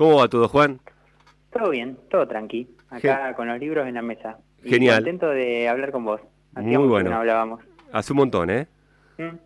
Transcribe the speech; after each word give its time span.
¿Cómo 0.00 0.16
va 0.16 0.28
todo, 0.28 0.48
Juan? 0.48 0.80
Todo 1.52 1.68
bien, 1.68 1.98
todo 2.08 2.26
tranqui. 2.26 2.66
Acá 2.88 3.34
con 3.34 3.48
los 3.48 3.60
libros 3.60 3.86
en 3.86 3.92
la 3.92 4.00
mesa. 4.00 4.38
Genial. 4.64 4.96
contento 4.96 5.28
de 5.28 5.68
hablar 5.68 5.92
con 5.92 6.06
vos. 6.06 6.22
Muy 6.52 6.88
bueno. 6.88 7.10
no 7.10 7.16
hablábamos. 7.16 7.62
Hace 7.92 8.14
un 8.14 8.16
montón, 8.16 8.48
¿eh? 8.48 8.66
¿Mm? 9.18 9.36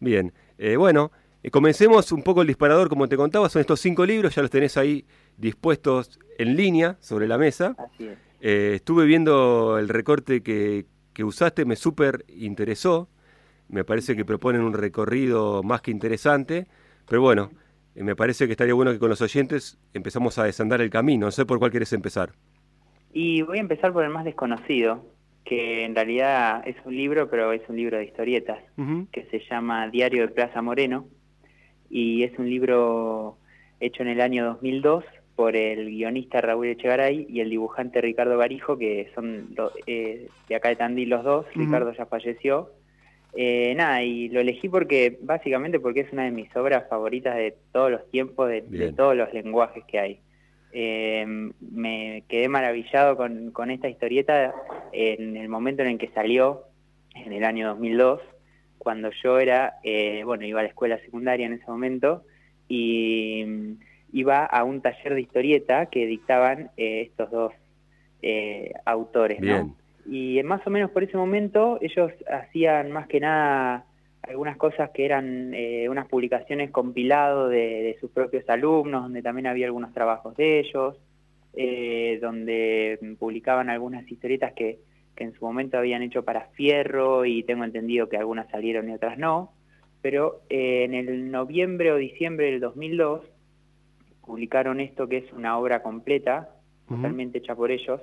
Bien. 0.00 0.32
Eh, 0.58 0.74
bueno, 0.74 1.12
eh, 1.44 1.52
comencemos 1.52 2.10
un 2.10 2.24
poco 2.24 2.40
el 2.40 2.48
disparador, 2.48 2.88
como 2.88 3.08
te 3.08 3.16
contaba. 3.16 3.48
Son 3.48 3.60
estos 3.60 3.78
cinco 3.78 4.04
libros, 4.04 4.34
ya 4.34 4.42
los 4.42 4.50
tenés 4.50 4.76
ahí 4.76 5.06
dispuestos 5.36 6.18
en 6.38 6.56
línea 6.56 6.96
sobre 6.98 7.28
la 7.28 7.38
mesa. 7.38 7.76
Así 7.78 8.08
es. 8.08 8.18
Eh, 8.40 8.72
estuve 8.74 9.04
viendo 9.04 9.78
el 9.78 9.88
recorte 9.88 10.42
que, 10.42 10.86
que 11.12 11.22
usaste, 11.22 11.64
me 11.64 11.76
súper 11.76 12.24
interesó. 12.26 13.08
Me 13.68 13.84
parece 13.84 14.16
que 14.16 14.24
proponen 14.24 14.62
un 14.62 14.72
recorrido 14.72 15.62
más 15.62 15.82
que 15.82 15.92
interesante. 15.92 16.66
Pero 17.06 17.22
bueno, 17.22 17.52
me 17.94 18.16
parece 18.16 18.46
que 18.46 18.52
estaría 18.52 18.74
bueno 18.74 18.92
que 18.92 18.98
con 18.98 19.08
los 19.08 19.20
oyentes 19.20 19.78
empezamos 19.94 20.38
a 20.38 20.44
desandar 20.44 20.80
el 20.80 20.90
camino. 20.90 21.26
No 21.26 21.32
sé 21.32 21.44
por 21.44 21.58
cuál 21.58 21.70
quieres 21.70 21.92
empezar. 21.92 22.30
Y 23.12 23.42
voy 23.42 23.58
a 23.58 23.60
empezar 23.60 23.92
por 23.92 24.04
el 24.04 24.10
más 24.10 24.24
desconocido, 24.24 25.04
que 25.44 25.84
en 25.84 25.94
realidad 25.94 26.62
es 26.66 26.76
un 26.84 26.96
libro, 26.96 27.28
pero 27.28 27.52
es 27.52 27.62
un 27.68 27.76
libro 27.76 27.98
de 27.98 28.04
historietas, 28.04 28.62
que 29.10 29.24
se 29.30 29.40
llama 29.50 29.88
Diario 29.88 30.22
de 30.22 30.28
Plaza 30.28 30.62
Moreno, 30.62 31.06
y 31.88 32.22
es 32.22 32.38
un 32.38 32.48
libro 32.48 33.36
hecho 33.80 34.02
en 34.02 34.08
el 34.08 34.20
año 34.20 34.44
2002 34.44 35.04
por 35.34 35.56
el 35.56 35.86
guionista 35.86 36.40
Raúl 36.40 36.66
Echegaray 36.66 37.26
y 37.28 37.40
el 37.40 37.50
dibujante 37.50 38.00
Ricardo 38.00 38.36
Barijo, 38.36 38.76
que 38.76 39.10
son 39.14 39.56
eh, 39.86 40.28
de 40.48 40.54
acá 40.54 40.68
de 40.68 40.76
Tandil 40.76 41.08
los 41.08 41.24
dos. 41.24 41.46
Ricardo 41.54 41.92
ya 41.92 42.04
falleció. 42.06 42.70
Eh, 43.34 43.74
nada, 43.76 44.02
y 44.02 44.28
lo 44.28 44.40
elegí 44.40 44.68
porque, 44.68 45.18
básicamente 45.22 45.78
porque 45.78 46.00
es 46.00 46.12
una 46.12 46.24
de 46.24 46.30
mis 46.30 46.54
obras 46.56 46.88
favoritas 46.88 47.36
de 47.36 47.56
todos 47.72 47.90
los 47.90 48.10
tiempos, 48.10 48.48
de, 48.48 48.62
de 48.62 48.92
todos 48.92 49.16
los 49.16 49.32
lenguajes 49.32 49.84
que 49.84 49.98
hay. 49.98 50.20
Eh, 50.72 51.24
me 51.60 52.24
quedé 52.28 52.48
maravillado 52.48 53.16
con, 53.16 53.50
con 53.50 53.70
esta 53.70 53.88
historieta 53.88 54.54
en 54.92 55.36
el 55.36 55.48
momento 55.48 55.82
en 55.82 55.88
el 55.88 55.98
que 55.98 56.08
salió, 56.08 56.64
en 57.14 57.32
el 57.32 57.44
año 57.44 57.68
2002, 57.68 58.20
cuando 58.78 59.10
yo 59.22 59.38
era, 59.38 59.74
eh, 59.82 60.22
bueno, 60.24 60.46
iba 60.46 60.60
a 60.60 60.62
la 60.62 60.70
escuela 60.70 60.98
secundaria 61.00 61.46
en 61.46 61.52
ese 61.52 61.66
momento 61.66 62.24
y 62.66 63.44
mm, 63.46 63.72
iba 64.12 64.44
a 64.44 64.64
un 64.64 64.80
taller 64.80 65.14
de 65.14 65.20
historieta 65.20 65.86
que 65.86 66.06
dictaban 66.06 66.70
eh, 66.76 67.02
estos 67.02 67.30
dos 67.30 67.52
eh, 68.22 68.72
autores, 68.86 69.40
¿no? 69.40 69.76
Y 70.10 70.42
más 70.42 70.66
o 70.66 70.70
menos 70.70 70.90
por 70.90 71.04
ese 71.04 71.16
momento 71.16 71.78
ellos 71.80 72.10
hacían 72.28 72.90
más 72.90 73.06
que 73.06 73.20
nada 73.20 73.86
algunas 74.22 74.56
cosas 74.56 74.90
que 74.90 75.04
eran 75.04 75.54
eh, 75.54 75.88
unas 75.88 76.08
publicaciones 76.08 76.72
compilado 76.72 77.48
de, 77.48 77.82
de 77.82 77.96
sus 78.00 78.10
propios 78.10 78.48
alumnos, 78.48 79.04
donde 79.04 79.22
también 79.22 79.46
había 79.46 79.66
algunos 79.66 79.94
trabajos 79.94 80.36
de 80.36 80.58
ellos, 80.58 80.96
eh, 81.54 82.18
donde 82.20 82.98
publicaban 83.20 83.70
algunas 83.70 84.10
historietas 84.10 84.52
que, 84.52 84.80
que 85.14 85.22
en 85.22 85.32
su 85.32 85.44
momento 85.44 85.78
habían 85.78 86.02
hecho 86.02 86.24
para 86.24 86.48
Fierro 86.54 87.24
y 87.24 87.44
tengo 87.44 87.62
entendido 87.62 88.08
que 88.08 88.16
algunas 88.16 88.50
salieron 88.50 88.88
y 88.88 88.94
otras 88.94 89.16
no, 89.16 89.52
pero 90.02 90.40
eh, 90.50 90.82
en 90.82 90.94
el 90.94 91.30
noviembre 91.30 91.92
o 91.92 91.96
diciembre 91.96 92.50
del 92.50 92.58
2002 92.58 93.22
publicaron 94.26 94.80
esto 94.80 95.08
que 95.08 95.18
es 95.18 95.32
una 95.32 95.56
obra 95.56 95.84
completa, 95.84 96.50
totalmente 96.88 97.38
hecha 97.38 97.54
por 97.54 97.70
ellos, 97.70 98.00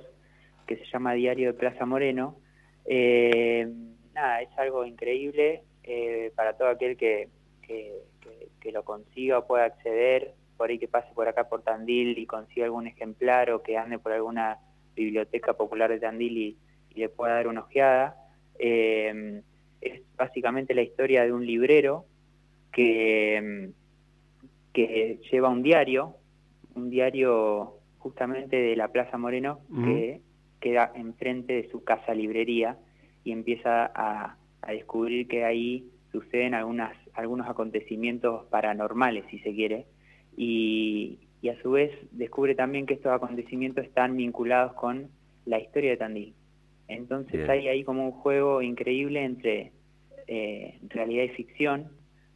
que 0.68 0.76
se 0.76 0.84
llama 0.84 1.14
Diario 1.14 1.52
de 1.52 1.58
Plaza 1.58 1.86
Moreno. 1.86 2.36
Eh, 2.84 3.66
nada, 4.14 4.42
es 4.42 4.50
algo 4.58 4.84
increíble 4.84 5.62
eh, 5.82 6.30
para 6.36 6.56
todo 6.56 6.68
aquel 6.68 6.96
que, 6.96 7.30
que, 7.62 8.70
lo 8.70 8.84
consiga 8.84 9.38
o 9.38 9.46
pueda 9.46 9.64
acceder, 9.64 10.34
por 10.58 10.68
ahí 10.68 10.78
que 10.78 10.88
pase 10.88 11.08
por 11.14 11.26
acá 11.26 11.48
por 11.48 11.62
Tandil 11.62 12.18
y 12.18 12.26
consiga 12.26 12.66
algún 12.66 12.86
ejemplar 12.86 13.50
o 13.50 13.62
que 13.62 13.78
ande 13.78 13.98
por 13.98 14.12
alguna 14.12 14.58
biblioteca 14.94 15.54
popular 15.54 15.88
de 15.88 16.00
Tandil 16.00 16.36
y, 16.36 16.56
le 16.94 17.08
pueda 17.08 17.34
dar 17.34 17.46
una 17.46 17.60
ojeada. 17.60 18.16
Eh, 18.58 19.40
es 19.80 20.02
básicamente 20.16 20.74
la 20.74 20.82
historia 20.82 21.24
de 21.24 21.32
un 21.32 21.46
librero 21.46 22.06
que, 22.72 23.70
que 24.72 25.20
lleva 25.30 25.48
un 25.48 25.62
diario, 25.62 26.16
un 26.74 26.90
diario 26.90 27.78
justamente 27.98 28.56
de 28.56 28.74
la 28.74 28.88
Plaza 28.88 29.16
Moreno 29.16 29.60
que 29.84 30.20
queda 30.60 30.92
enfrente 30.94 31.54
de 31.54 31.68
su 31.70 31.84
casa 31.84 32.14
librería 32.14 32.78
y 33.24 33.32
empieza 33.32 33.90
a, 33.94 34.36
a 34.62 34.72
descubrir 34.72 35.28
que 35.28 35.44
ahí 35.44 35.90
suceden 36.12 36.54
algunas, 36.54 36.96
algunos 37.14 37.48
acontecimientos 37.48 38.46
paranormales, 38.46 39.24
si 39.30 39.38
se 39.40 39.54
quiere, 39.54 39.86
y, 40.36 41.18
y 41.42 41.48
a 41.48 41.60
su 41.62 41.72
vez 41.72 41.92
descubre 42.12 42.54
también 42.54 42.86
que 42.86 42.94
estos 42.94 43.12
acontecimientos 43.12 43.84
están 43.84 44.16
vinculados 44.16 44.72
con 44.74 45.08
la 45.46 45.58
historia 45.58 45.90
de 45.90 45.96
Tandil. 45.96 46.34
Entonces 46.88 47.32
Bien. 47.32 47.50
hay 47.50 47.68
ahí 47.68 47.84
como 47.84 48.06
un 48.06 48.12
juego 48.12 48.62
increíble 48.62 49.24
entre 49.24 49.72
eh, 50.26 50.78
realidad 50.88 51.24
y 51.24 51.28
ficción, 51.30 51.88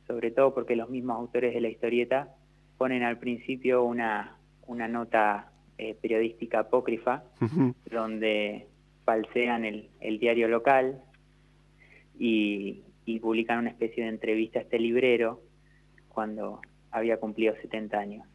sobre 0.06 0.30
todo 0.30 0.54
porque 0.54 0.76
los 0.76 0.90
mismos 0.90 1.16
autores 1.16 1.54
de 1.54 1.60
la 1.60 1.68
historieta 1.68 2.34
ponen 2.76 3.02
al 3.02 3.18
principio 3.18 3.84
una, 3.84 4.36
una 4.66 4.88
nota 4.88 5.51
eh, 5.78 5.94
periodística 6.00 6.60
apócrifa 6.60 7.24
donde 7.90 8.66
falsean 9.04 9.64
el, 9.64 9.88
el 10.00 10.18
diario 10.18 10.48
local 10.48 11.02
y, 12.18 12.82
y 13.04 13.18
publican 13.20 13.58
una 13.58 13.70
especie 13.70 14.04
de 14.04 14.10
entrevista 14.10 14.58
a 14.58 14.62
este 14.62 14.78
librero 14.78 15.40
cuando 16.08 16.60
había 16.90 17.18
cumplido 17.18 17.54
70 17.60 17.98
años. 17.98 18.26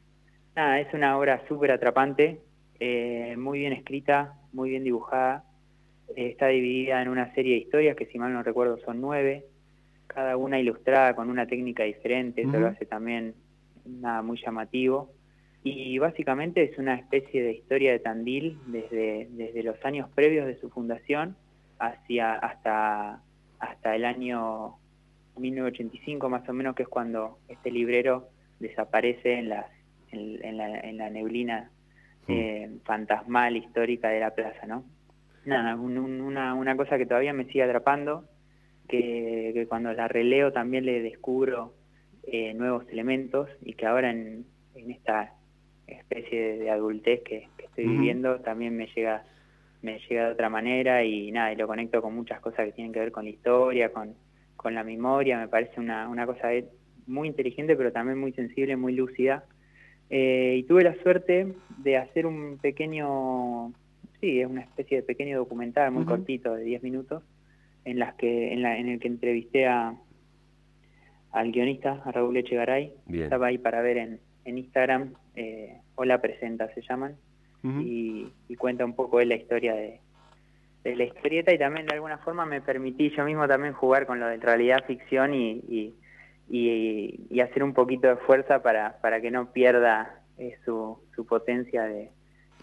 Nada, 0.55 0.79
es 0.79 0.91
una 0.93 1.17
obra 1.17 1.43
súper 1.47 1.71
atrapante, 1.71 2.41
eh, 2.79 3.35
muy 3.37 3.59
bien 3.59 3.73
escrita, 3.73 4.33
muy 4.51 4.71
bien 4.71 4.83
dibujada. 4.83 5.43
Eh, 6.15 6.29
está 6.29 6.47
dividida 6.47 7.01
en 7.01 7.09
una 7.09 7.33
serie 7.35 7.53
de 7.53 7.61
historias 7.61 7.95
que 7.95 8.07
si 8.07 8.17
mal 8.17 8.33
no 8.33 8.43
recuerdo 8.43 8.77
son 8.79 8.99
nueve, 8.99 9.45
cada 10.07 10.35
una 10.35 10.59
ilustrada 10.59 11.15
con 11.15 11.29
una 11.29 11.45
técnica 11.45 11.83
diferente, 11.83 12.41
eso 12.41 12.59
lo 12.59 12.67
hace 12.67 12.85
también 12.85 13.35
nada 13.85 14.21
muy 14.21 14.41
llamativo. 14.43 15.11
Y 15.71 15.97
básicamente 15.99 16.63
es 16.63 16.77
una 16.77 16.95
especie 16.95 17.41
de 17.43 17.51
historia 17.53 17.91
de 17.91 17.99
Tandil 17.99 18.57
desde, 18.67 19.27
desde 19.31 19.63
los 19.63 19.83
años 19.85 20.09
previos 20.15 20.45
de 20.47 20.59
su 20.59 20.69
fundación 20.69 21.35
hacia 21.79 22.33
hasta, 22.35 23.21
hasta 23.59 23.95
el 23.95 24.05
año 24.05 24.75
1985 25.37 26.29
más 26.29 26.47
o 26.49 26.53
menos, 26.53 26.75
que 26.75 26.83
es 26.83 26.89
cuando 26.89 27.39
este 27.47 27.71
librero 27.71 28.29
desaparece 28.59 29.33
en, 29.39 29.49
las, 29.49 29.65
en, 30.11 30.43
en 30.43 30.57
la, 30.57 30.79
en 30.79 30.97
la 30.97 31.09
neblina 31.09 31.71
Mm. 32.29 32.33
eh, 32.33 32.69
fantasmal 32.83 33.55
histórica 33.55 34.09
de 34.09 34.19
la 34.19 34.31
plaza, 34.35 34.67
¿no? 34.67 34.83
Nada, 35.45 35.77
un- 35.77 35.97
un- 35.97 36.19
una, 36.19 36.55
una 36.55 36.75
cosa 36.75 36.97
que 36.97 37.05
todavía 37.05 37.31
me 37.31 37.45
sigue 37.45 37.63
atrapando, 37.63 38.25
que, 38.89 39.51
que 39.53 39.65
cuando 39.65 39.93
la 39.93 40.09
releo 40.09 40.51
también 40.51 40.85
le 40.85 41.01
descubro 41.01 41.73
eh, 42.23 42.53
nuevos 42.53 42.83
elementos 42.89 43.47
y 43.61 43.75
que 43.75 43.85
ahora 43.85 44.11
en, 44.11 44.45
en 44.75 44.91
esta 44.91 45.35
especie 45.87 46.57
de, 46.57 46.69
adultez 46.69 47.21
que, 47.23 47.47
que 47.57 47.65
estoy 47.65 47.87
viviendo 47.87 48.39
también 48.41 48.75
me 48.75 48.87
llega 48.87 49.23
me 49.81 49.99
llega 49.99 50.25
de 50.25 50.33
otra 50.33 50.49
manera 50.49 51.03
y 51.03 51.31
nada, 51.31 51.53
y 51.53 51.55
lo 51.55 51.67
conecto 51.67 52.01
con 52.01 52.15
muchas 52.15 52.39
cosas 52.39 52.65
que 52.65 52.71
tienen 52.71 52.93
que 52.93 52.99
ver 52.99 53.11
con 53.11 53.25
la 53.25 53.29
historia, 53.29 53.91
con, 53.91 54.15
con 54.55 54.73
la 54.73 54.83
memoria, 54.83 55.37
me 55.37 55.47
parece 55.47 55.79
una, 55.79 56.09
una 56.09 56.25
cosa 56.25 56.49
muy 57.05 57.27
inteligente 57.27 57.75
pero 57.75 57.91
también 57.91 58.19
muy 58.19 58.33
sensible, 58.33 58.75
muy 58.75 58.93
lúcida. 58.93 59.45
Eh, 60.09 60.55
y 60.59 60.63
tuve 60.63 60.83
la 60.83 60.95
suerte 61.03 61.53
de 61.77 61.97
hacer 61.97 62.25
un 62.25 62.57
pequeño, 62.61 63.73
sí, 64.19 64.39
es 64.41 64.47
una 64.47 64.61
especie 64.61 64.97
de 64.97 65.03
pequeño 65.03 65.37
documental 65.37 65.91
muy 65.91 66.05
cortito 66.05 66.53
de 66.53 66.63
10 66.63 66.83
minutos, 66.83 67.23
en, 67.85 67.99
las 67.99 68.15
que, 68.15 68.53
en, 68.53 68.61
la, 68.61 68.77
en 68.77 68.87
el 68.89 68.99
que 68.99 69.07
entrevisté 69.07 69.67
a, 69.67 69.95
al 71.31 71.51
guionista, 71.51 72.01
a 72.05 72.11
Raúl 72.11 72.37
Echegaray. 72.37 72.93
Bien. 73.05 73.25
Estaba 73.25 73.47
ahí 73.47 73.57
para 73.57 73.81
ver 73.81 73.97
en, 73.97 74.19
en 74.45 74.57
Instagram, 74.57 75.13
eh, 75.37 75.77
Hola 75.95 76.19
Presenta 76.19 76.67
se 76.73 76.81
llaman, 76.81 77.15
y, 77.81 78.31
y 78.49 78.55
cuenta 78.55 78.85
un 78.85 78.93
poco 78.95 79.19
él 79.19 79.29
la 79.29 79.35
historia 79.35 79.73
de, 79.73 79.99
de 80.83 80.95
la 80.95 81.03
historieta 81.05 81.51
y 81.53 81.57
también 81.57 81.85
de 81.85 81.93
alguna 81.95 82.17
forma 82.19 82.45
me 82.45 82.61
permití 82.61 83.09
yo 83.15 83.25
mismo 83.25 83.47
también 83.47 83.73
jugar 83.73 84.05
con 84.05 84.19
lo 84.19 84.27
de 84.27 84.37
realidad 84.37 84.83
ficción 84.85 85.33
y, 85.33 85.51
y, 85.67 85.95
y- 86.49 87.27
y 87.29 87.39
hacer 87.41 87.63
un 87.63 87.73
poquito 87.73 88.07
de 88.07 88.15
fuerza 88.17 88.61
para, 88.61 88.99
para 89.01 89.19
que 89.21 89.31
no 89.31 89.51
pierda 89.51 90.21
eh, 90.37 90.55
su, 90.63 90.97
su 91.15 91.25
potencia 91.25 91.83
de, 91.83 92.09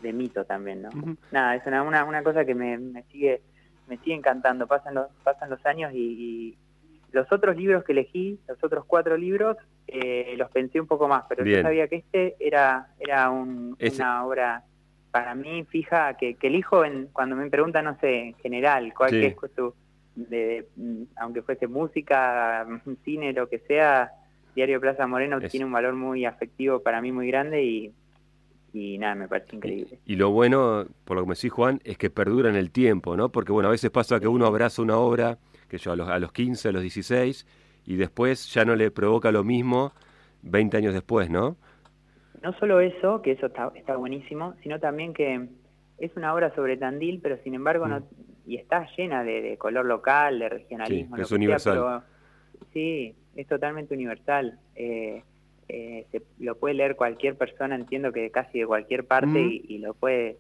de 0.03 0.13
mito 0.13 0.45
también, 0.45 0.83
¿no? 0.83 0.91
Nada, 1.33 1.57
es 1.57 1.67
una, 1.67 1.83
una, 1.83 2.05
una 2.05 2.23
cosa 2.23 2.45
que 2.45 2.55
me, 2.55 2.79
me 2.79 3.03
sigue 3.05 3.43
me 3.89 3.99
sigue 3.99 4.15
encantando, 4.15 4.67
pasan 4.67 4.95
los, 4.95 5.09
pasan 5.23 5.51
los 5.51 5.65
años 5.67 5.93
y 5.93 6.57
los 7.15 7.31
otros 7.33 7.57
libros 7.57 7.85
que 7.85 7.93
elegí, 7.93 8.39
los 8.49 8.63
otros 8.63 8.85
cuatro 8.87 9.17
libros, 9.17 9.57
eh, 9.87 10.35
los 10.37 10.51
pensé 10.51 10.81
un 10.81 10.87
poco 10.87 11.09
más, 11.09 11.25
pero 11.29 11.45
Bien. 11.45 11.59
yo 11.59 11.63
sabía 11.63 11.89
que 11.89 11.97
este 11.97 12.37
era, 12.41 12.89
era 12.99 13.31
un- 13.31 13.77
una 13.95 14.27
obra 14.27 14.65
para 15.11 15.35
mí 15.35 15.65
fija 15.65 16.17
que, 16.17 16.35
que 16.35 16.49
elijo 16.49 16.85
en, 16.85 17.07
cuando 17.13 17.37
me 17.37 17.49
preguntan, 17.49 17.85
no 17.85 17.97
sé, 18.01 18.19
en 18.21 18.35
general, 18.35 18.93
cuál 18.97 19.11
Sí. 19.11 19.25
es 19.25 19.37
su, 19.57 19.73
de, 20.17 20.67
de- 20.75 21.07
aunque 21.17 21.43
fuese 21.43 21.69
música, 21.69 22.67
cine, 23.05 23.33
lo 23.33 23.49
que 23.49 23.61
sea, 23.61 24.11
Diario 24.57 24.81
Plaza 24.81 25.07
Moreno 25.07 25.39
Es- 25.39 25.51
tiene 25.51 25.67
un 25.67 25.73
valor 25.73 25.95
muy 25.95 26.25
afectivo 26.25 26.81
para 26.81 27.01
mí 27.01 27.13
muy 27.13 27.29
grande 27.29 27.63
y, 27.65 27.93
y 28.73 28.99
nada, 28.99 29.15
me 29.15 29.29
parece 29.29 29.55
increíble. 29.55 30.01
Y, 30.05 30.17
lo 30.17 30.31
bueno, 30.31 30.85
por 31.05 31.17
lo 31.17 31.23
que 31.23 31.29
me 31.29 31.35
decís 31.37 31.53
Juan, 31.53 31.81
es 31.85 31.97
que 31.97 32.11
perdura 32.11 32.49
en 32.51 32.57
el 32.57 32.73
tiempo, 32.73 33.17
¿no? 33.17 33.29
Porque 33.29 33.53
bueno, 33.53 33.69
a 33.69 33.73
veces 33.73 33.91
pasa 33.93 34.19
que 34.19 34.27
uno 34.27 34.47
abraza 34.47 34.83
una 34.83 34.97
obra, 34.99 35.39
que 35.75 35.79
yo 35.83 35.93
a 35.93 35.97
los, 35.97 36.09
a 36.09 36.19
los 36.21 36.31
15, 36.31 36.69
a 36.69 36.73
los 36.73 36.83
16, 36.83 37.47
y 37.87 37.97
después 37.97 38.53
ya 38.53 38.65
no 38.65 38.77
le 38.77 38.93
provoca 38.93 39.33
lo 39.33 39.43
mismo 39.43 39.93
20 40.43 40.77
años 40.77 40.95
después, 40.95 41.29
¿no? 41.31 41.57
No 42.43 42.53
solo 42.59 42.81
eso, 42.81 43.23
que 43.23 43.33
eso 43.33 43.47
está, 43.47 43.73
está 43.75 43.97
buenísimo, 43.97 44.55
sino 44.63 44.79
también 44.79 45.15
que 45.15 45.49
es 45.99 46.17
una 46.17 46.33
obra 46.33 46.55
sobre 46.55 46.77
Tandil, 46.77 47.21
pero 47.21 47.39
sin 47.43 47.55
embargo 47.55 47.89
no, 47.89 48.01
mm. 48.01 48.05
y 48.47 48.57
está 48.57 48.87
llena 48.97 49.25
de, 49.25 49.57
color 49.59 49.85
local, 49.87 50.39
de 50.39 50.49
regionalismo. 50.49 51.17
Sí, 51.17 51.23
es 51.23 51.33
universal. 51.33 52.03
sí, 52.73 53.17
es 53.35 53.47
totalmente 53.49 53.95
universal. 53.95 54.59
Eh, 54.77 55.25
eh, 55.69 56.07
se, 56.13 56.23
lo 56.39 56.57
puede 56.57 56.75
leer 56.75 56.95
cualquier 56.95 57.37
persona, 57.37 57.75
entiendo 57.75 58.13
que 58.13 58.31
casi 58.31 58.61
de 58.61 58.67
cualquier 58.67 59.07
parte, 59.07 59.41
y, 59.41 59.79
lo 59.79 59.95
puede 59.95 60.37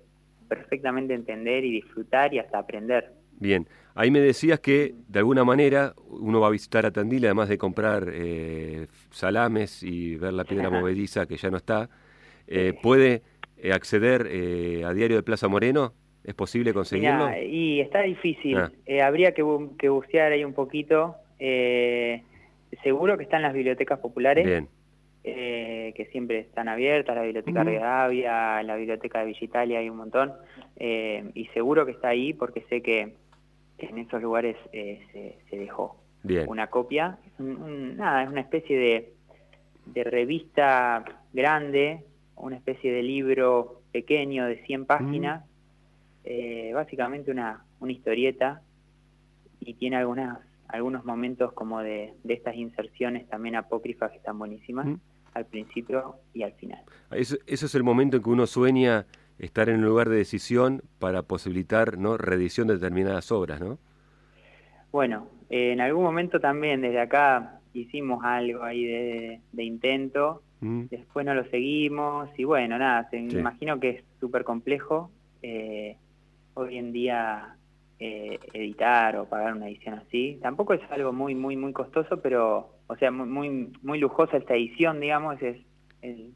perfectamente 0.49 1.15
entender 1.15 1.65
y 1.65 1.73
disfrutar 1.73 2.35
y 2.35 2.39
hasta 2.39 2.59
aprender. 2.59 3.24
Bien, 3.39 3.67
ahí 3.95 4.11
me 4.11 4.21
decías 4.21 4.61
que 4.61 4.95
de 5.09 5.19
alguna 5.19 5.45
manera 5.45 5.95
uno 6.09 6.41
va 6.41 6.49
a 6.49 6.51
visitar 6.51 6.87
a 6.87 6.91
Tandil, 6.91 7.25
además 7.25 7.49
de 7.49 7.59
comprar 7.59 8.09
eh, 8.13 8.87
salames 9.11 9.83
y 9.83 10.17
ver 10.17 10.33
la 10.33 10.45
piedra 10.45 10.71
movediza 10.71 11.27
que 11.27 11.37
ya 11.37 11.51
no 11.51 11.57
está, 11.57 11.91
eh, 12.47 12.75
¿puede 12.83 13.23
acceder 13.73 14.23
a 14.85 14.93
Diario 14.93 15.17
de 15.17 15.23
Plaza 15.23 15.49
Moreno? 15.49 15.95
¿Es 16.23 16.35
posible 16.35 16.73
conseguirlo? 16.73 17.31
y 17.39 17.81
está 17.81 18.03
difícil, 18.03 18.57
ah. 18.57 18.71
habría 19.03 19.33
que, 19.33 19.45
que, 19.79 19.89
bucear 19.89 20.33
ahí 20.33 20.45
un 20.45 20.55
poquito. 20.55 21.17
seguro 22.83 23.17
que 23.17 23.25
están 23.25 23.43
las 23.43 23.53
bibliotecas 23.53 23.99
populares. 23.99 24.45
Bien 24.45 24.69
eh, 25.27 25.95
que 25.97 26.05
siempre 26.07 26.41
están 26.41 26.69
abiertas, 26.69 27.17
la 27.17 27.23
biblioteca 27.23 27.65
de 27.65 27.79
Avia, 27.79 28.63
la 28.63 28.77
biblioteca 28.77 29.21
de 29.21 29.25
Villitalia 29.25 29.79
hay 29.79 29.89
un 29.89 29.97
montón, 29.97 30.35
eh, 30.77 31.25
y 31.33 31.47
seguro 31.47 31.87
que 31.87 31.93
está 31.93 32.09
ahí 32.09 32.35
porque 32.35 32.61
sé 32.69 32.83
que, 32.83 33.15
en 33.79 33.99
esos 33.99 34.23
lugares 34.23 34.56
eh, 34.73 35.38
se, 35.50 35.56
dejó 35.56 35.97
una 36.47 36.69
copia. 36.69 37.19
Es, 37.26 37.41
nada, 37.41 38.23
es 38.23 38.29
una 38.29 38.41
especie 38.41 38.79
de, 38.79 39.12
de, 39.87 40.05
revista 40.05 41.05
grande, 41.32 42.05
una 42.37 42.56
especie 42.56 42.93
de 42.93 43.03
libro 43.03 43.82
pequeño 43.93 44.47
de 44.47 44.65
100 44.65 44.87
páginas, 44.87 45.44
básicamente 46.73 47.31
una, 47.31 47.65
una 47.81 47.93
historieta, 47.93 48.62
y 49.61 49.75
tiene 49.75 49.97
algunas 49.97 50.38
algunos 50.69 51.05
momentos 51.05 51.53
como 51.53 51.81
de, 51.81 52.15
de, 52.25 52.35
estas 52.35 52.56
inserciones 52.56 53.29
también 53.29 53.55
apócrifas 53.55 54.11
que 54.11 54.17
están 54.17 54.38
buenísimas 54.38 54.88
al 55.35 55.47
principio 55.47 56.17
y 56.32 56.43
al 56.43 56.53
final. 56.53 56.82
Eso, 57.11 57.37
es 57.47 57.75
el 57.75 57.82
momento 57.82 58.17
en 58.17 58.23
que 58.23 58.31
uno 58.31 58.47
sueña 58.47 59.06
estar 59.39 59.69
en 59.69 59.77
un 59.77 59.85
lugar 59.85 60.09
de 60.09 60.17
decisión 60.17 60.83
para 60.99 61.23
posibilitar 61.23 61.99
¿no? 61.99 62.17
reedición 62.17 62.69
de 62.69 62.75
determinadas 62.75 63.33
obras, 63.33 63.61
¿no? 63.61 63.79
Bueno, 64.93 65.29
en 65.51 65.81
algún 65.81 66.05
momento 66.05 66.41
también 66.41 66.81
desde 66.81 67.01
acá 67.01 67.61
hicimos 67.73 68.25
algo 68.25 68.63
ahí 68.63 68.85
de, 68.85 69.65
intento, 69.65 70.43
mm. 70.61 70.85
después 70.91 71.27
no 71.27 71.35
lo 71.35 71.45
seguimos 71.51 72.29
y 72.39 72.45
bueno, 72.45 72.79
nada, 72.79 73.09
se, 73.11 73.21
me 73.21 73.33
imagino 73.33 73.81
que 73.81 73.91
es 73.91 74.05
súper 74.21 74.45
complejo 74.45 75.11
eh, 75.43 75.97
hoy 76.55 76.79
en 76.79 76.93
día 76.93 77.57
eh, 77.99 78.39
editar 78.53 79.17
o 79.17 79.27
pagar 79.27 79.55
una 79.55 79.69
edición 79.69 79.95
así. 79.95 80.39
Tampoco 80.43 80.75
es 80.75 80.81
algo 80.91 81.13
muy, 81.13 81.35
muy, 81.35 81.57
muy 81.57 81.73
costoso, 81.73 82.21
pero 82.21 82.75
o 82.87 82.97
sea, 82.97 83.11
muy, 83.11 83.73
muy, 83.83 83.99
lujosa 83.99 84.37
esta 84.37 84.55
edición, 84.55 85.01
digamos, 85.01 85.41
es, 85.43 85.59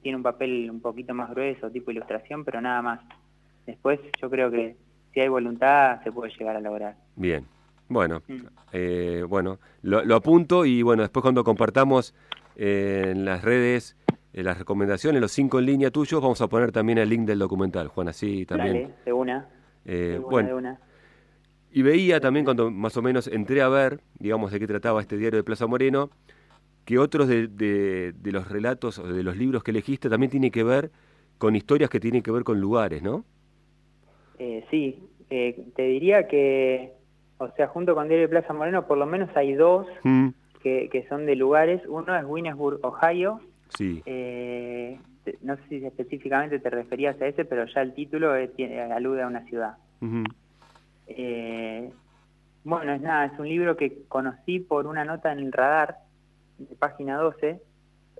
tiene 0.02 0.16
un 0.16 0.22
papel 0.22 0.70
un 0.70 0.80
poquito 0.80 1.14
más 1.14 1.30
grueso, 1.30 1.70
tipo 1.70 1.90
ilustración, 1.90 2.44
pero 2.44 2.60
nada 2.60 2.82
más. 2.82 3.00
Después 3.66 4.00
yo 4.20 4.30
creo 4.30 4.50
que 4.50 4.76
si 5.12 5.20
hay 5.20 5.28
voluntad 5.28 6.02
se 6.02 6.12
puede 6.12 6.32
llegar 6.32 6.56
a 6.56 6.60
lograr. 6.60 6.96
Bien, 7.16 7.44
bueno, 7.88 8.22
mm. 8.26 8.36
eh, 8.72 9.24
bueno, 9.28 9.58
lo, 9.82 10.14
apunto 10.14 10.64
y 10.64 10.82
bueno, 10.82 11.02
después 11.02 11.22
cuando 11.22 11.44
compartamos 11.44 12.14
eh, 12.56 13.08
en 13.10 13.24
las 13.24 13.42
redes 13.42 13.96
eh, 14.32 14.42
las 14.42 14.58
recomendaciones, 14.58 15.20
los 15.20 15.32
cinco 15.32 15.58
en 15.58 15.66
línea 15.66 15.90
tuyos, 15.90 16.20
vamos 16.20 16.40
a 16.40 16.48
poner 16.48 16.72
también 16.72 16.98
el 16.98 17.08
link 17.08 17.26
del 17.26 17.38
documental, 17.38 17.88
Juan, 17.88 18.08
así 18.08 18.46
también. 18.46 18.72
Dale, 18.74 18.94
de 19.04 19.12
una. 19.12 19.48
de 19.84 20.18
bueno, 20.18 20.48
de 20.48 20.54
una. 20.54 20.80
Y 21.70 21.82
veía 21.82 22.20
también 22.20 22.44
cuando 22.44 22.70
más 22.70 22.96
o 22.96 23.02
menos 23.02 23.26
entré 23.26 23.60
a 23.60 23.68
ver, 23.68 24.00
digamos, 24.18 24.50
de 24.50 24.58
qué 24.58 24.66
trataba 24.66 25.02
este 25.02 25.18
diario 25.18 25.36
de 25.36 25.44
Plaza 25.44 25.66
Moreno, 25.66 26.10
que 26.88 26.98
otros 26.98 27.28
de, 27.28 27.48
de, 27.48 28.32
los 28.32 28.48
relatos 28.48 28.98
o 28.98 29.06
de 29.06 29.22
los 29.22 29.36
libros 29.36 29.62
que 29.62 29.72
elegiste 29.72 30.08
también 30.08 30.30
tienen 30.30 30.50
que 30.50 30.64
ver 30.64 30.90
con 31.36 31.54
historias 31.54 31.90
que 31.90 32.00
tienen 32.00 32.22
que 32.22 32.30
ver 32.30 32.44
con 32.44 32.62
lugares, 32.62 33.02
¿no? 33.02 33.26
Eh, 34.38 34.64
sí, 34.70 34.98
eh, 35.28 35.66
te 35.76 35.82
diría 35.82 36.26
que, 36.28 36.94
o 37.36 37.50
sea, 37.50 37.66
junto 37.66 37.94
con 37.94 38.08
Diario 38.08 38.26
de 38.26 38.30
Plaza 38.30 38.54
Moreno, 38.54 38.86
por 38.86 38.96
lo 38.96 39.04
menos 39.04 39.28
hay 39.36 39.52
dos 39.52 39.86
mm. 40.02 40.28
que, 40.62 40.88
que, 40.90 41.06
son 41.08 41.26
de 41.26 41.36
lugares. 41.36 41.82
Uno 41.86 42.16
es 42.16 42.24
Winnesburg, 42.24 42.80
Ohio. 42.82 43.42
Sí. 43.76 44.02
Eh, 44.06 44.98
no 45.42 45.56
sé 45.56 45.62
si 45.68 45.84
específicamente 45.84 46.58
te 46.58 46.70
referías 46.70 47.20
a 47.20 47.26
ese, 47.26 47.44
pero 47.44 47.66
ya 47.66 47.82
el 47.82 47.92
título 47.92 48.32
tiene, 48.56 48.80
alude 48.80 49.20
a 49.20 49.26
una 49.26 49.44
ciudad. 49.44 49.76
bueno, 52.64 52.92
es 52.94 53.00
nada, 53.02 53.26
es 53.26 53.38
un 53.38 53.46
libro 53.46 53.76
que 53.76 54.04
conocí 54.08 54.58
por 54.60 54.86
una 54.86 55.04
nota 55.04 55.30
en 55.32 55.40
el 55.40 55.52
radar 55.52 56.07
de 56.58 56.74
página 56.76 57.16
12, 57.16 57.60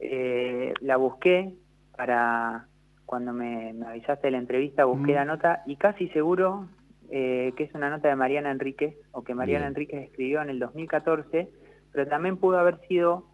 eh, 0.00 0.72
la 0.80 0.96
busqué 0.96 1.54
para 1.96 2.66
cuando 3.06 3.32
me, 3.32 3.74
avisaste 3.86 4.26
de 4.26 4.32
la 4.32 4.38
entrevista, 4.38 4.84
busqué 4.84 5.14
la 5.14 5.24
nota 5.24 5.62
y 5.66 5.76
casi 5.76 6.08
seguro 6.10 6.68
eh, 7.10 7.52
que 7.56 7.64
es 7.64 7.74
una 7.74 7.88
nota 7.88 8.08
de 8.08 8.16
Mariana 8.16 8.50
Enríquez 8.50 8.94
o 9.12 9.24
que 9.24 9.34
Mariana 9.34 9.66
Enríquez 9.66 10.04
escribió 10.04 10.42
en 10.42 10.50
el 10.50 10.58
2014, 10.58 11.48
pero 11.90 12.06
también 12.06 12.36
pudo 12.36 12.58
haber 12.58 12.78
sido 12.86 13.24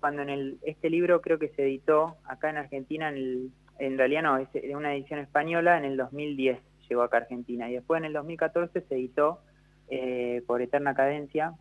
cuando 0.00 0.22
en 0.22 0.28
el, 0.28 0.58
este 0.62 0.90
libro 0.90 1.22
creo 1.22 1.38
que 1.38 1.48
se 1.50 1.62
editó 1.62 2.16
acá 2.24 2.50
en 2.50 2.58
Argentina, 2.58 3.08
en, 3.08 3.52
en 3.78 3.96
realidad 3.96 4.22
no, 4.22 4.36
es 4.36 4.48
una 4.74 4.94
edición 4.94 5.20
española, 5.20 5.78
en 5.78 5.84
el 5.84 5.96
2010 5.96 6.58
llegó 6.92 7.02
acá 7.02 7.18
a 7.18 7.20
Argentina. 7.20 7.68
Y 7.70 7.74
después 7.74 7.98
en 7.98 8.04
el 8.04 8.12
2014 8.12 8.82
se 8.82 8.94
editó 8.94 9.40
eh, 9.88 10.42
por 10.46 10.62
Eterna 10.62 10.94
Cadencia 10.94 11.54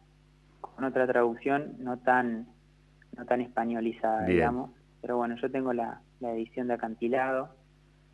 con 0.60 0.84
otra 0.84 1.08
traducción 1.08 1.76
no 1.80 1.98
tan 2.00 2.48
no 3.18 3.26
tan 3.26 3.42
españolizada, 3.42 4.26
digamos. 4.26 4.72
Pero 5.02 5.18
bueno, 5.18 5.36
yo 5.42 5.50
tengo 5.52 5.74
la, 5.74 6.02
edición 6.22 6.68
de 6.68 6.76
acantilado 6.76 7.50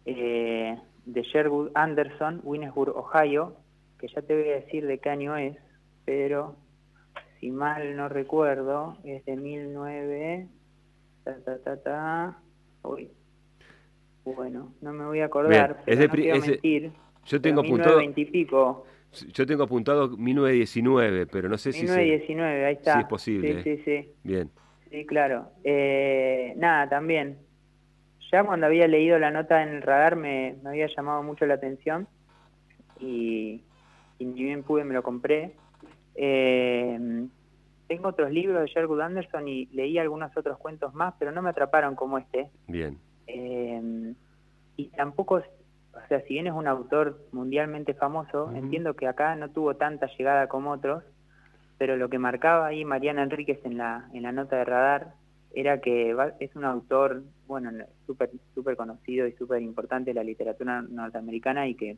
eh, 0.05 0.77
de 1.05 1.21
Sherwood 1.23 1.71
Anderson, 1.73 2.41
Winnesburg, 2.43 2.95
Ohio, 2.95 3.55
que 3.99 4.07
ya 4.07 4.21
te 4.21 4.33
voy 4.33 4.49
a 4.49 4.55
decir 4.55 4.87
de 4.87 4.99
qué 4.99 5.09
año 5.09 5.35
es, 5.35 5.57
pero 6.05 6.55
si 7.39 7.51
mal 7.51 7.95
no 7.95 8.09
recuerdo, 8.09 8.97
es 9.03 9.25
de 9.25 9.37
19... 9.37 10.47
Ta, 11.23 11.35
ta, 11.43 11.59
ta, 11.59 11.83
ta. 11.83 12.39
Uy. 12.83 13.09
Bueno, 14.23 14.73
no 14.81 14.93
me 14.93 15.05
voy 15.05 15.19
a 15.19 15.25
acordar, 15.25 15.83
es 15.85 15.99
de, 15.99 16.07
no 16.07 16.45
mentir. 16.45 16.91
Yo 17.25 17.41
tengo 17.41 17.61
apuntado... 17.61 18.01
y 18.01 18.25
pico. 18.25 18.85
Yo 19.33 19.45
tengo 19.45 19.63
apuntado 19.63 20.09
1919, 20.09 21.27
pero 21.27 21.49
no 21.49 21.57
sé 21.57 21.71
si... 21.71 21.83
1919, 21.83 22.65
ahí 22.65 22.73
está. 22.73 22.93
Sí, 22.93 22.99
es 22.99 23.05
posible. 23.05 23.63
Sí, 23.63 23.77
sí, 23.77 23.83
sí. 23.83 24.11
Bien. 24.23 24.49
Sí, 24.89 25.05
claro. 25.05 25.51
Eh, 25.63 26.53
nada, 26.57 26.89
también. 26.89 27.37
Ya 28.31 28.43
cuando 28.43 28.65
había 28.65 28.87
leído 28.87 29.17
la 29.19 29.31
nota 29.31 29.63
en 29.63 29.69
el 29.69 29.81
radar 29.81 30.15
me, 30.15 30.57
había 30.65 30.87
llamado 30.87 31.23
mucho 31.23 31.45
la 31.45 31.53
atención 31.53 32.07
y, 32.99 33.63
y, 34.19 34.25
ni 34.25 34.43
bien 34.43 34.63
pude 34.63 34.83
me 34.83 34.93
lo 34.93 35.03
compré. 35.03 35.53
Eh, 36.15 37.27
tengo 37.87 38.09
otros 38.09 38.31
libros 38.31 38.61
de 38.61 38.67
Sherwood 38.67 39.01
Anderson 39.01 39.47
y 39.47 39.67
leí 39.67 39.97
algunos 39.97 40.35
otros 40.35 40.57
cuentos 40.57 40.93
más, 40.93 41.13
pero 41.17 41.31
no 41.31 41.41
me 41.41 41.49
atraparon 41.49 41.95
como 41.95 42.17
este. 42.17 42.49
Bien. 42.67 42.97
Eh, 43.27 44.13
y 44.75 44.87
tampoco, 44.89 45.35
o 45.35 46.07
sea, 46.07 46.21
si 46.21 46.33
bien 46.33 46.47
es 46.47 46.53
un 46.53 46.67
autor 46.67 47.27
mundialmente 47.31 47.93
famoso, 47.93 48.51
entiendo 48.53 48.93
que 48.95 49.07
acá 49.07 49.35
no 49.35 49.49
tuvo 49.49 49.75
tanta 49.75 50.07
llegada 50.17 50.47
como 50.47 50.71
otros, 50.71 51.03
pero 51.77 51.97
lo 51.97 52.09
que 52.09 52.19
marcaba 52.19 52.67
ahí 52.67 52.85
Mariana 52.85 53.23
Enríquez 53.23 53.59
en 53.63 53.77
la, 53.77 54.09
en 54.13 54.23
la 54.23 54.31
nota 54.31 54.57
de 54.57 54.65
radar 54.65 55.13
era 55.53 55.79
que 55.79 56.15
es 56.39 56.55
un 56.55 56.65
autor, 56.65 57.23
bueno, 57.47 57.71
súper 58.05 58.29
super 58.53 58.75
conocido 58.75 59.27
y 59.27 59.33
súper 59.33 59.61
importante 59.61 60.11
de 60.11 60.15
la 60.15 60.23
literatura 60.23 60.81
norteamericana 60.81 61.67
y 61.67 61.75
que 61.75 61.97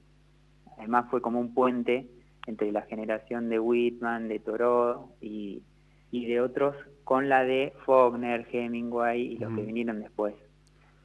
además 0.78 1.08
fue 1.10 1.22
como 1.22 1.40
un 1.40 1.54
puente 1.54 2.08
entre 2.48 2.72
la 2.72 2.84
generación 2.84 3.50
de 3.50 3.60
Whitman, 3.60 4.28
de 4.28 4.40
Thoreau 4.40 5.12
y, 5.22 5.62
y 6.12 6.26
de 6.26 6.42
otros 6.42 6.76
con 7.04 7.28
la 7.28 7.44
de 7.44 7.74
Faulkner, 7.86 8.48
Hemingway 8.52 9.34
y 9.34 9.38
los 9.38 9.54
que 9.56 9.64
vinieron 9.64 10.00
después. 10.00 10.36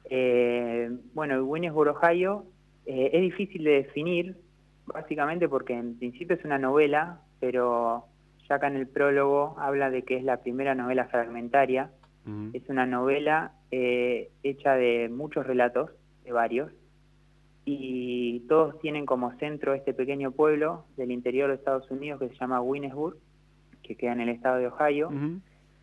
Eh, 0.09 0.89
bueno, 1.13 1.43
Winnesburg, 1.43 1.95
Ohio, 1.97 2.45
eh, 2.85 3.09
es 3.13 3.21
difícil 3.21 3.63
de 3.63 3.71
definir, 3.71 4.37
básicamente 4.85 5.49
porque 5.49 5.73
en 5.73 5.97
principio 5.97 6.35
es 6.35 6.45
una 6.45 6.59
novela, 6.59 7.21
pero 7.39 8.05
ya 8.47 8.55
acá 8.55 8.67
en 8.67 8.75
el 8.75 8.87
prólogo 8.87 9.55
habla 9.59 9.89
de 9.89 10.03
que 10.03 10.17
es 10.17 10.23
la 10.23 10.37
primera 10.37 10.75
novela 10.75 11.05
fragmentaria. 11.05 11.91
Es 12.53 12.67
una 12.69 12.87
novela 12.87 13.51
eh, 13.69 14.31
hecha 14.41 14.73
de 14.73 15.09
muchos 15.09 15.45
relatos, 15.45 15.91
de 16.23 16.31
varios, 16.31 16.71
y 17.65 18.39
todos 18.47 18.79
tienen 18.79 19.05
como 19.05 19.31
centro 19.37 19.75
este 19.75 19.93
pequeño 19.93 20.31
pueblo 20.31 20.85
del 20.97 21.11
interior 21.11 21.49
de 21.49 21.55
Estados 21.55 21.89
Unidos 21.91 22.19
que 22.19 22.29
se 22.29 22.35
llama 22.35 22.61
Winnesburg, 22.61 23.17
que 23.83 23.95
queda 23.95 24.13
en 24.13 24.21
el 24.21 24.29
estado 24.29 24.57
de 24.57 24.67
Ohio, 24.67 25.11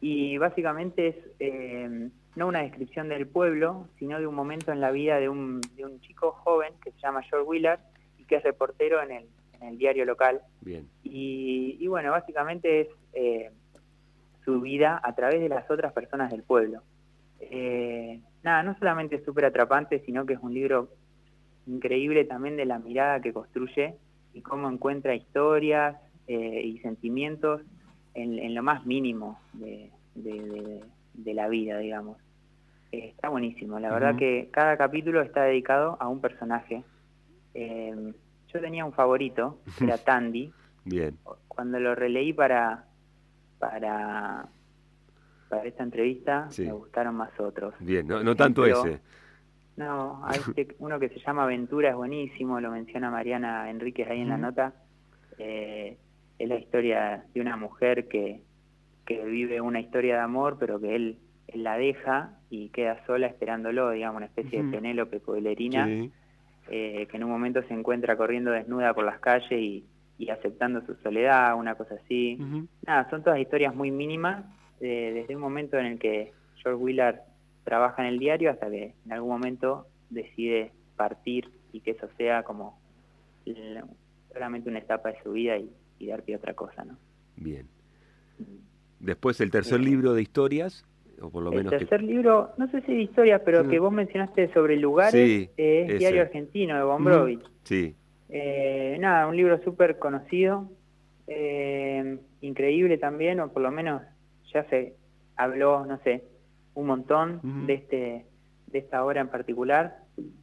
y 0.01 0.37
básicamente 0.39 1.09
es 1.09 1.17
eh, 1.39 2.09
no 2.35 2.49
una 2.49 2.63
descripción 2.63 3.09
del 3.09 3.29
pueblo, 3.29 3.87
sino 4.01 4.19
de 4.19 4.27
un 4.27 4.35
momento 4.35 4.73
en 4.73 4.81
la 4.81 4.91
vida 4.91 5.21
de 5.21 5.29
un, 5.29 5.61
de 5.77 5.85
un 5.85 6.01
chico 6.01 6.33
joven 6.33 6.73
que 6.83 6.91
se 6.91 6.99
llama 6.99 7.23
George 7.23 7.49
Willard 7.49 7.81
y 8.19 8.25
que 8.25 8.37
es 8.37 8.43
reportero 8.43 9.01
en 9.01 9.13
el, 9.13 9.27
en 9.63 9.69
el 9.69 9.79
diario 9.79 10.05
local. 10.05 10.41
Bien. 10.61 10.89
Y, 11.03 11.77
y 11.81 11.87
bueno, 11.87 12.11
básicamente 12.11 12.83
es 12.83 12.89
eh, 13.15 13.51
su 14.45 14.61
vida 14.61 15.01
a 15.03 15.15
través 15.15 15.41
de 15.41 15.49
las 15.49 15.71
otras 15.71 15.93
personas 15.93 16.31
del 16.31 16.43
pueblo. 16.43 16.83
Eh, 17.41 18.21
nada, 18.43 18.63
no 18.63 18.77
solamente 18.79 19.17
es 19.17 19.25
súper 19.25 19.47
atrapante, 19.47 20.01
sino 20.05 20.27
que 20.27 20.35
es 20.35 20.41
un 20.41 20.55
libro 20.55 20.91
increíble 21.67 22.25
también 22.25 22.57
de 22.57 22.65
la 22.65 22.79
mirada 22.79 23.21
que 23.21 23.33
construye 23.33 23.95
y 24.35 24.43
cómo 24.43 24.69
encuentra 24.69 25.15
historias 25.15 25.97
eh, 26.27 26.63
y 26.65 26.79
sentimientos 26.79 27.63
en, 28.15 28.55
lo 28.55 28.63
más 28.63 28.85
mínimo 28.85 29.41
de, 29.55 29.91
la 31.25 31.49
vida, 31.49 31.79
digamos. 31.79 32.19
Eh, 32.91 33.09
está 33.09 33.29
buenísimo, 33.29 33.79
la 33.81 33.91
verdad 33.93 34.17
que 34.17 34.49
cada 34.51 34.77
capítulo 34.77 35.23
está 35.23 35.45
dedicado 35.45 35.97
a 36.01 36.09
un 36.09 36.21
personaje. 36.21 36.85
Eh, 37.55 38.13
yo 38.53 38.61
tenía 38.61 38.85
un 38.85 38.93
favorito, 38.93 39.61
que 39.79 39.85
era 39.85 39.99
Tandy. 40.05 40.53
Bien. 40.85 41.17
Cuando 41.49 41.79
lo 41.79 41.95
releí 41.95 42.33
para, 42.33 42.87
para, 43.59 44.49
para 45.49 45.65
esta 45.65 45.83
entrevista, 45.83 46.49
me 46.59 46.73
gustaron 46.73 47.15
más 47.15 47.39
otros. 47.39 47.75
Bien, 47.81 48.07
no, 48.07 48.23
no 48.23 48.35
tanto 48.35 48.67
ese. 48.67 49.01
No, 49.77 50.21
hay 50.25 50.39
este, 50.57 50.75
uno 50.79 50.99
que 50.99 51.09
se 51.09 51.21
llama 51.21 51.45
Aventura 51.45 51.91
es 51.91 51.97
buenísimo, 51.97 52.61
lo 52.61 52.71
menciona 52.71 53.11
Mariana 53.11 53.71
Enríquez 53.71 54.09
ahí 54.09 54.21
en 54.21 54.29
la 54.29 54.39
nota. 54.39 54.75
Eh, 55.39 55.97
es 56.39 56.49
la 56.49 56.57
historia 56.57 57.25
de 57.33 57.41
una 57.41 57.57
mujer 57.57 58.09
que, 58.09 58.43
que 59.07 59.25
vive 59.25 59.61
una 59.61 59.81
historia 59.81 60.17
de 60.17 60.21
amor, 60.21 60.57
pero 60.59 60.81
que 60.81 60.97
él, 60.97 61.19
la 61.55 61.77
deja 61.77 62.39
y 62.51 62.71
queda 62.71 63.05
sola 63.07 63.27
esperándolo, 63.27 63.91
digamos, 63.91 64.17
una 64.17 64.27
especie 64.27 64.63
de 64.63 64.71
Penélope 64.71 65.21
Pueblerina, 65.21 65.87
eh, 66.75 67.07
que 67.11 67.19
en 67.19 67.25
un 67.25 67.31
momento 67.31 67.63
se 67.69 67.75
encuentra 67.75 68.17
corriendo 68.17 68.51
desnuda 68.51 68.95
por 68.95 69.05
las 69.05 69.21
calles 69.21 69.53
y, 69.53 69.85
y 70.17 70.31
aceptando 70.31 70.81
su 70.87 70.95
soledad, 71.03 71.55
una 71.55 71.75
cosa 71.75 71.97
así. 72.03 72.39
Nada, 72.87 73.11
son 73.11 73.23
todas 73.23 73.39
historias 73.39 73.75
muy 73.75 73.91
mínimas, 73.91 74.47
eh, 74.81 75.13
desde 75.13 75.37
un 75.37 75.43
momento 75.43 75.77
en 75.77 75.85
el 75.85 75.99
que 75.99 76.33
George 76.63 76.83
Willard 76.83 77.21
trabaja 77.65 78.01
en 78.01 78.09
el 78.09 78.19
diario 78.19 78.51
hasta 78.51 78.71
que 78.71 78.95
en 79.05 79.13
algún 79.13 79.29
momento 79.29 79.87
decide 80.09 80.73
partir 80.97 81.51
y 81.75 81.81
que 81.81 81.91
eso 81.91 82.09
sea 82.17 82.43
como 82.43 82.81
solamente 84.33 84.71
una 84.71 84.79
etapa 84.79 85.11
de 85.11 85.23
su 85.23 85.33
vida 85.33 85.59
y, 85.59 86.07
dar 86.07 86.23
pie 86.23 86.37
a 86.37 86.39
otra 86.39 86.55
cosa, 86.55 86.87
¿no? 86.87 86.97
Bien. 87.37 87.69
Después 88.99 89.43
el 89.43 89.51
tercer 89.51 89.81
libro 89.81 90.15
de 90.15 90.23
historias, 90.23 90.87
o 91.23 91.31
por 91.31 91.43
lo 91.43 91.51
menos... 91.51 91.73
El 91.73 91.79
tercer 91.81 92.03
libro, 92.03 92.51
no 92.59 92.69
sé 92.71 92.81
si 92.83 92.95
de 92.95 93.03
historias, 93.03 93.41
pero 93.45 93.65
mm. 93.65 93.69
que 93.69 93.79
vos 93.79 93.93
mencionaste 93.93 94.53
sobre 94.53 94.77
lugares, 94.77 95.51
es 95.57 95.99
Diario 95.99 96.23
Argentino 96.23 96.77
de 96.77 96.83
Bombrovich. 96.83 97.45
Sí. 97.65 97.95
Eh, 98.29 98.97
nada, 99.01 99.27
un 99.27 99.37
libro 99.37 99.63
súper 99.63 99.99
conocido, 99.99 100.71
eh, 101.27 102.19
increíble 102.41 102.99
también, 102.99 103.41
o 103.41 103.53
por 103.53 103.63
lo 103.63 103.71
menos 103.71 104.03
ya 104.53 104.65
se 104.65 104.95
habló, 105.37 105.87
no 105.87 105.99
sé, 105.99 106.25
un 106.75 106.87
montón 106.87 107.67
de 107.67 107.75
este 107.75 108.27
de 108.73 108.79
esta 108.79 109.05
obra 109.05 109.21
en 109.21 109.29
particular, 109.29 109.99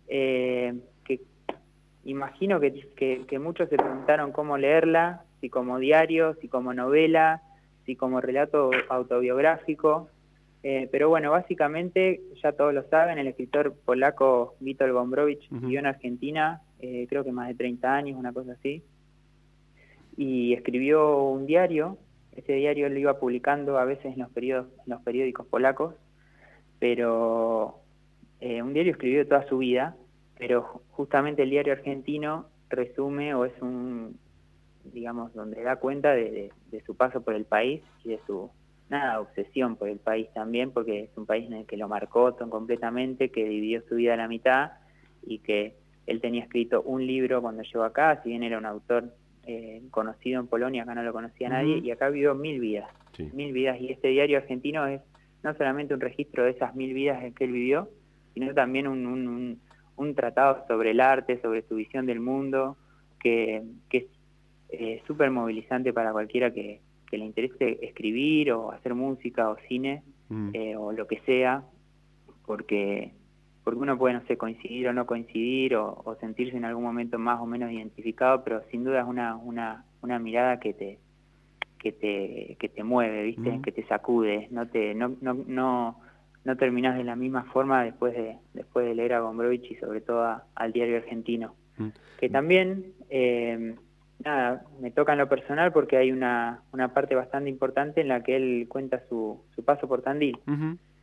eh, 0.08 0.76
que 1.04 1.22
imagino 2.04 2.60
que, 2.60 3.26
que, 3.28 3.40
muchos 3.40 3.70
se 3.70 3.78
preguntaron 3.78 4.32
cómo 4.32 4.58
leerla, 4.58 5.24
si 5.42 5.50
como 5.50 5.80
diario, 5.80 6.36
si 6.36 6.48
como 6.48 6.74
novela, 6.74 7.42
si 7.86 7.96
como 7.96 8.22
relato 8.22 8.70
autobiográfico, 8.90 10.10
eh, 10.64 10.90
pero 10.92 11.10
bueno, 11.10 11.32
básicamente, 11.32 12.22
ya 12.44 12.52
todos 12.52 12.74
lo 12.74 12.84
saben, 12.90 13.18
el 13.18 13.28
escritor 13.28 13.74
polaco 13.86 14.56
Witold 14.60 14.94
Gombrowicz 14.94 15.48
vivió 15.50 15.80
en 15.80 15.86
Argentina, 15.86 16.62
eh, 16.80 17.06
creo 17.10 17.24
que 17.24 17.32
más 17.32 17.48
de 17.48 17.56
30 17.56 17.96
años, 17.96 18.20
una 18.20 18.34
cosa 18.34 18.54
así, 18.54 18.84
y 20.18 20.54
escribió 20.54 21.24
un 21.24 21.46
diario, 21.46 21.98
ese 22.36 22.54
diario 22.54 22.90
lo 22.90 23.00
iba 23.00 23.20
publicando 23.20 23.78
a 23.78 23.86
veces 23.86 24.14
en 24.14 24.20
los, 24.20 24.30
periodos, 24.32 24.68
en 24.86 24.94
los 24.94 25.02
periódicos 25.02 25.48
polacos, 25.48 25.96
pero 26.80 27.80
eh, 28.42 28.62
un 28.62 28.74
diario 28.74 28.92
escribió 28.92 29.28
toda 29.28 29.48
su 29.48 29.60
vida, 29.60 29.96
pero 30.38 30.82
justamente 30.92 31.44
el 31.44 31.50
diario 31.50 31.74
argentino 31.74 32.48
resume 32.70 33.34
o 33.34 33.46
es 33.46 33.62
un, 33.62 34.18
digamos, 34.86 35.34
donde 35.34 35.62
da 35.64 35.78
cuenta 35.78 36.12
de, 36.12 36.52
su 36.86 36.96
paso 36.96 37.22
por 37.22 37.34
el 37.34 37.46
país 37.46 37.82
y 38.04 38.10
de 38.10 38.20
su, 38.26 38.50
nada, 38.90 39.20
obsesión 39.20 39.76
por 39.76 39.88
el 39.90 40.00
país 40.00 40.28
también, 40.34 40.72
porque 40.72 41.04
es 41.04 41.18
un 41.18 41.26
país 41.26 41.46
en 41.48 41.54
el 41.54 41.66
que 41.66 41.78
lo 41.78 41.88
marcó 41.88 42.36
completamente, 42.36 43.30
que 43.30 43.48
dividió 43.48 43.82
su 43.88 43.96
vida 43.96 44.16
a 44.16 44.18
la 44.18 44.28
mitad 44.28 44.72
y 45.26 45.40
que 45.40 45.76
él 46.08 46.22
tenía 46.22 46.44
escrito 46.44 46.82
un 46.82 47.06
libro 47.06 47.42
cuando 47.42 47.62
llegó 47.62 47.84
acá, 47.84 48.22
si 48.24 48.30
bien 48.30 48.44
era 48.44 48.58
un 48.58 48.66
autor 48.66 49.14
eh, 49.46 49.84
conocido 49.92 50.40
en 50.40 50.48
Polonia, 50.48 50.84
acá 50.84 50.96
no 50.96 51.04
lo 51.04 51.14
conocía 51.14 51.50
nadie, 51.50 51.78
y 51.78 51.92
acá 51.92 52.10
vivió 52.10 52.34
mil 52.34 52.60
vidas, 52.60 52.90
mil 53.34 53.54
vidas, 53.54 53.80
y 53.80 53.92
este 53.92 54.10
diario 54.10 54.38
argentino 54.38 54.88
es 54.88 55.02
no 55.44 55.54
solamente 55.54 55.94
un 55.94 56.02
registro 56.02 56.44
de 56.44 56.52
esas 56.52 56.76
mil 56.76 56.94
vidas 56.94 57.24
en 57.24 57.34
que 57.34 57.46
él 57.46 57.52
vivió, 57.52 57.90
sino 58.34 58.54
también 58.54 58.88
un, 58.88 59.60
un, 59.96 60.16
tratado 60.16 60.66
sobre 60.68 60.92
el 60.92 61.00
arte, 61.00 61.40
sobre 61.42 61.62
su 61.64 61.76
visión 61.76 62.06
del 62.06 62.20
mundo, 62.20 62.78
que, 63.20 63.64
que 63.90 63.98
es 63.98 64.06
eh, 64.70 65.02
súper 65.06 65.30
movilizante 65.30 65.94
para 65.94 66.12
cualquiera 66.12 66.52
que, 66.52 66.82
que, 67.10 67.18
le 67.18 67.26
interese 67.26 67.80
escribir 67.82 68.52
o 68.52 68.72
hacer 68.72 68.94
música 68.94 69.50
o 69.50 69.58
cine 69.68 70.04
mm. 70.30 70.50
eh, 70.54 70.76
o 70.76 70.92
lo 70.92 71.08
que 71.08 71.20
sea, 71.22 71.64
porque 72.46 73.12
porque 73.64 73.82
uno 73.82 73.98
puede, 73.98 74.16
no 74.16 74.26
sé, 74.26 74.38
coincidir 74.38 74.88
o 74.88 74.94
no 74.94 75.06
coincidir 75.06 75.76
o, 75.76 76.02
o, 76.04 76.16
sentirse 76.16 76.58
en 76.58 76.66
algún 76.66 76.84
momento 76.84 77.20
más 77.20 77.40
o 77.40 77.46
menos 77.46 77.72
identificado, 77.72 78.44
pero 78.44 78.64
sin 78.72 78.84
duda 78.84 79.02
es 79.02 79.08
una, 79.08 79.36
una, 79.36 79.86
una 80.02 80.18
mirada 80.18 80.60
que 80.60 80.74
te, 80.74 80.98
que 81.80 81.92
te, 81.92 82.58
que 82.60 82.70
te 82.70 82.84
mueve, 82.84 83.24
¿viste? 83.24 83.60
Que 83.64 83.72
te 83.72 83.86
sacude, 83.88 84.48
no 84.52 84.68
te 84.68 84.94
no 84.94 85.16
no 85.22 85.34
no 85.34 86.00
no 86.44 86.58
terminas 86.58 86.98
de 86.98 87.04
la 87.04 87.16
misma 87.16 87.44
forma 87.46 87.84
después 87.84 88.14
de 88.14 88.38
después 88.54 88.86
de 88.86 88.96
leer 88.96 89.14
a 89.14 89.22
Gombrowicz 89.22 89.72
y 89.72 89.76
sobre 89.76 90.02
todo 90.02 90.42
al 90.54 90.74
diario 90.74 90.98
argentino. 90.98 91.56
Que 92.20 92.30
también 92.30 92.94
eh, 93.10 93.76
nada, 94.24 94.64
me 94.80 94.92
toca 94.92 95.14
en 95.14 95.20
lo 95.20 95.30
personal 95.30 95.72
porque 95.72 95.98
hay 95.98 96.12
una, 96.12 96.62
una 96.72 96.94
parte 96.94 97.16
bastante 97.16 97.50
importante 97.50 98.02
en 98.02 98.08
la 98.08 98.24
que 98.24 98.36
él 98.36 98.66
cuenta 98.68 99.02
su, 99.10 99.42
su 99.56 99.64
paso 99.64 99.88
por 99.88 100.02
Tandil. 100.02 100.38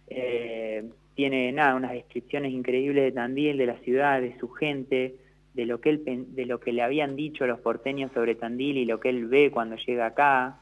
eh, 0.08 0.84
tiene 1.14 1.50
nada, 1.52 1.74
unas 1.74 1.92
descripciones 1.92 2.52
increíbles 2.52 3.04
de 3.04 3.12
Tandil, 3.12 3.56
de 3.56 3.66
la 3.66 3.78
ciudad, 3.78 4.20
de 4.20 4.38
su 4.38 4.50
gente, 4.50 5.16
de 5.54 5.66
lo 5.66 5.80
que 5.80 5.88
él 5.88 6.26
de 6.34 6.44
lo 6.44 6.60
que 6.60 6.72
le 6.72 6.82
habían 6.82 7.16
dicho 7.16 7.46
los 7.46 7.60
porteños 7.60 8.12
sobre 8.12 8.34
Tandil 8.34 8.76
y 8.76 8.84
lo 8.84 9.00
que 9.00 9.08
él 9.08 9.26
ve 9.26 9.50
cuando 9.50 9.76
llega 9.76 10.06
acá, 10.06 10.58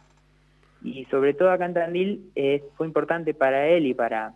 y 0.84 1.06
sobre 1.06 1.34
todo 1.34 1.50
acá 1.50 1.66
en 1.66 1.74
Tandil 1.74 2.30
eh, 2.36 2.62
fue 2.76 2.86
importante 2.86 3.34
para 3.34 3.66
él 3.66 3.86
y 3.86 3.94
para, 3.94 4.34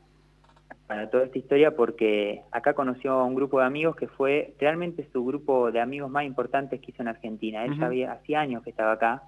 para 0.89 1.11
toda 1.11 1.25
esta 1.25 1.39
historia 1.39 1.77
porque 1.77 2.41
acá 2.51 2.73
conoció 2.73 3.13
a 3.13 3.25
un 3.25 3.35
grupo 3.35 3.61
de 3.61 3.67
amigos 3.67 3.95
que 3.95 4.09
fue 4.09 4.55
realmente 4.59 5.07
su 5.13 5.23
grupo 5.23 5.71
de 5.71 5.81
amigos 5.81 6.11
más 6.11 6.25
importantes 6.25 6.81
que 6.81 6.91
hizo 6.91 7.03
en 7.03 7.09
Argentina. 7.09 7.67
Él 7.67 7.79
ya 7.79 7.87
había, 7.87 8.13
hacía 8.13 8.41
años 8.41 8.65
que 8.65 8.71
estaba 8.71 8.93
acá 8.93 9.23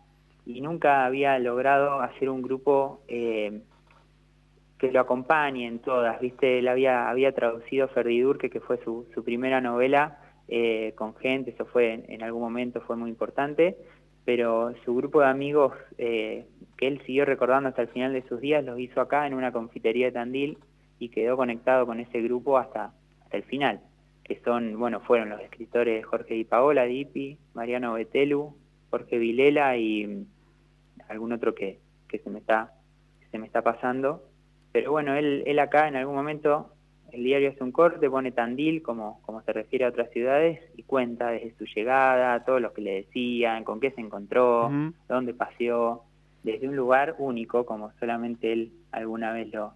y 0.46 0.62
nunca 0.62 1.04
había 1.04 1.38
logrado 1.38 2.00
hacer 2.00 2.30
un 2.30 2.40
grupo 2.40 3.02
eh, 3.08 3.60
que 4.78 4.90
lo 4.90 5.00
acompañe 5.00 5.66
en 5.66 5.80
todas, 5.80 6.18
¿viste? 6.18 6.60
Él 6.60 6.66
había, 6.66 7.10
había 7.10 7.32
traducido 7.32 7.88
Ferdidurque, 7.88 8.48
que 8.48 8.60
fue 8.60 8.82
su, 8.82 9.06
su 9.14 9.22
primera 9.22 9.60
novela, 9.60 10.16
eh, 10.48 10.94
con 10.96 11.14
gente, 11.16 11.50
eso 11.50 11.66
fue 11.66 12.04
en, 12.08 12.22
algún 12.22 12.40
momento 12.40 12.80
fue 12.80 12.96
muy 12.96 13.10
importante, 13.10 13.76
pero 14.24 14.72
su 14.86 14.94
grupo 14.94 15.20
de 15.20 15.26
amigos 15.26 15.74
eh, 15.98 16.46
que 16.78 16.88
él 16.88 17.02
siguió 17.04 17.26
recordando 17.26 17.68
hasta 17.68 17.82
el 17.82 17.88
final 17.88 18.14
de 18.14 18.26
sus 18.26 18.40
días, 18.40 18.64
los 18.64 18.80
hizo 18.80 19.02
acá 19.02 19.26
en 19.26 19.34
una 19.34 19.52
confitería 19.52 20.06
de 20.06 20.12
Tandil 20.12 20.58
y 21.00 21.08
quedó 21.08 21.36
conectado 21.36 21.86
con 21.86 21.98
ese 21.98 22.20
grupo 22.20 22.58
hasta, 22.58 22.92
hasta 23.24 23.36
el 23.36 23.42
final, 23.42 23.80
que 24.22 24.40
son, 24.44 24.78
bueno, 24.78 25.00
fueron 25.00 25.30
los 25.30 25.40
escritores 25.40 26.06
Jorge 26.06 26.34
Di 26.34 26.44
Paola, 26.44 26.84
Dipi, 26.84 27.36
Mariano 27.54 27.94
Betelu, 27.94 28.54
Jorge 28.90 29.18
Vilela 29.18 29.76
y 29.76 30.26
algún 31.08 31.32
otro 31.32 31.54
que, 31.54 31.80
que 32.06 32.18
se 32.18 32.30
me 32.30 32.38
está 32.38 32.74
se 33.30 33.38
me 33.38 33.46
está 33.46 33.62
pasando, 33.62 34.24
pero 34.72 34.90
bueno, 34.90 35.14
él, 35.14 35.44
él 35.46 35.58
acá 35.60 35.88
en 35.88 35.96
algún 35.96 36.16
momento, 36.16 36.74
el 37.12 37.22
diario 37.22 37.50
hace 37.50 37.62
un 37.62 37.70
corte, 37.72 38.10
pone 38.10 38.32
Tandil 38.32 38.82
como, 38.82 39.22
como 39.22 39.42
se 39.42 39.52
refiere 39.52 39.84
a 39.84 39.88
otras 39.88 40.10
ciudades 40.10 40.60
y 40.76 40.82
cuenta 40.82 41.30
desde 41.30 41.54
su 41.56 41.64
llegada, 41.64 42.44
todos 42.44 42.60
los 42.60 42.72
que 42.72 42.82
le 42.82 42.94
decían, 43.02 43.62
con 43.62 43.78
qué 43.78 43.92
se 43.92 44.00
encontró, 44.00 44.70
dónde 45.08 45.32
paseó, 45.32 46.02
desde 46.42 46.68
un 46.68 46.74
lugar 46.74 47.14
único, 47.18 47.66
como 47.66 47.92
solamente 48.00 48.52
él 48.52 48.72
alguna 48.90 49.32
vez 49.32 49.52
lo, 49.52 49.74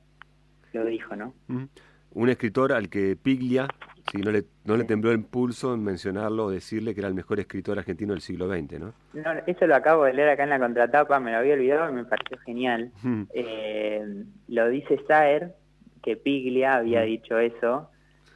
lo 0.74 0.84
dijo, 0.84 1.16
¿no? 1.16 1.34
Un 1.48 2.28
escritor 2.28 2.72
al 2.72 2.88
que 2.88 3.16
Piglia 3.16 3.68
Sí, 4.10 4.18
no 4.18 4.30
le, 4.30 4.44
no 4.64 4.76
le 4.76 4.84
tembló 4.84 5.10
el 5.12 5.24
pulso 5.24 5.72
en 5.72 5.82
mencionarlo 5.82 6.44
o 6.44 6.50
decirle 6.50 6.94
que 6.94 7.00
era 7.00 7.08
el 7.08 7.14
mejor 7.14 7.40
escritor 7.40 7.78
argentino 7.78 8.12
del 8.12 8.20
siglo 8.20 8.48
XX, 8.48 8.78
¿no? 8.78 8.92
No, 9.14 9.32
eso 9.46 9.66
lo 9.66 9.74
acabo 9.74 10.04
de 10.04 10.12
leer 10.12 10.28
acá 10.28 10.44
en 10.44 10.50
la 10.50 10.58
contratapa, 10.58 11.18
me 11.20 11.32
lo 11.32 11.38
había 11.38 11.54
olvidado 11.54 11.90
y 11.90 11.94
me 11.94 12.04
pareció 12.04 12.36
genial. 12.38 12.92
Eh, 13.32 14.24
lo 14.48 14.68
dice 14.68 15.00
Saer, 15.08 15.54
que 16.02 16.16
Piglia 16.16 16.74
había 16.74 17.00
dicho 17.00 17.38
eso. 17.38 17.90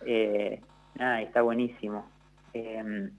Eh, 0.06 0.60
nada, 0.94 1.20
está 1.20 1.42
buenísimo. 1.42 2.08
Eh, 2.54 3.10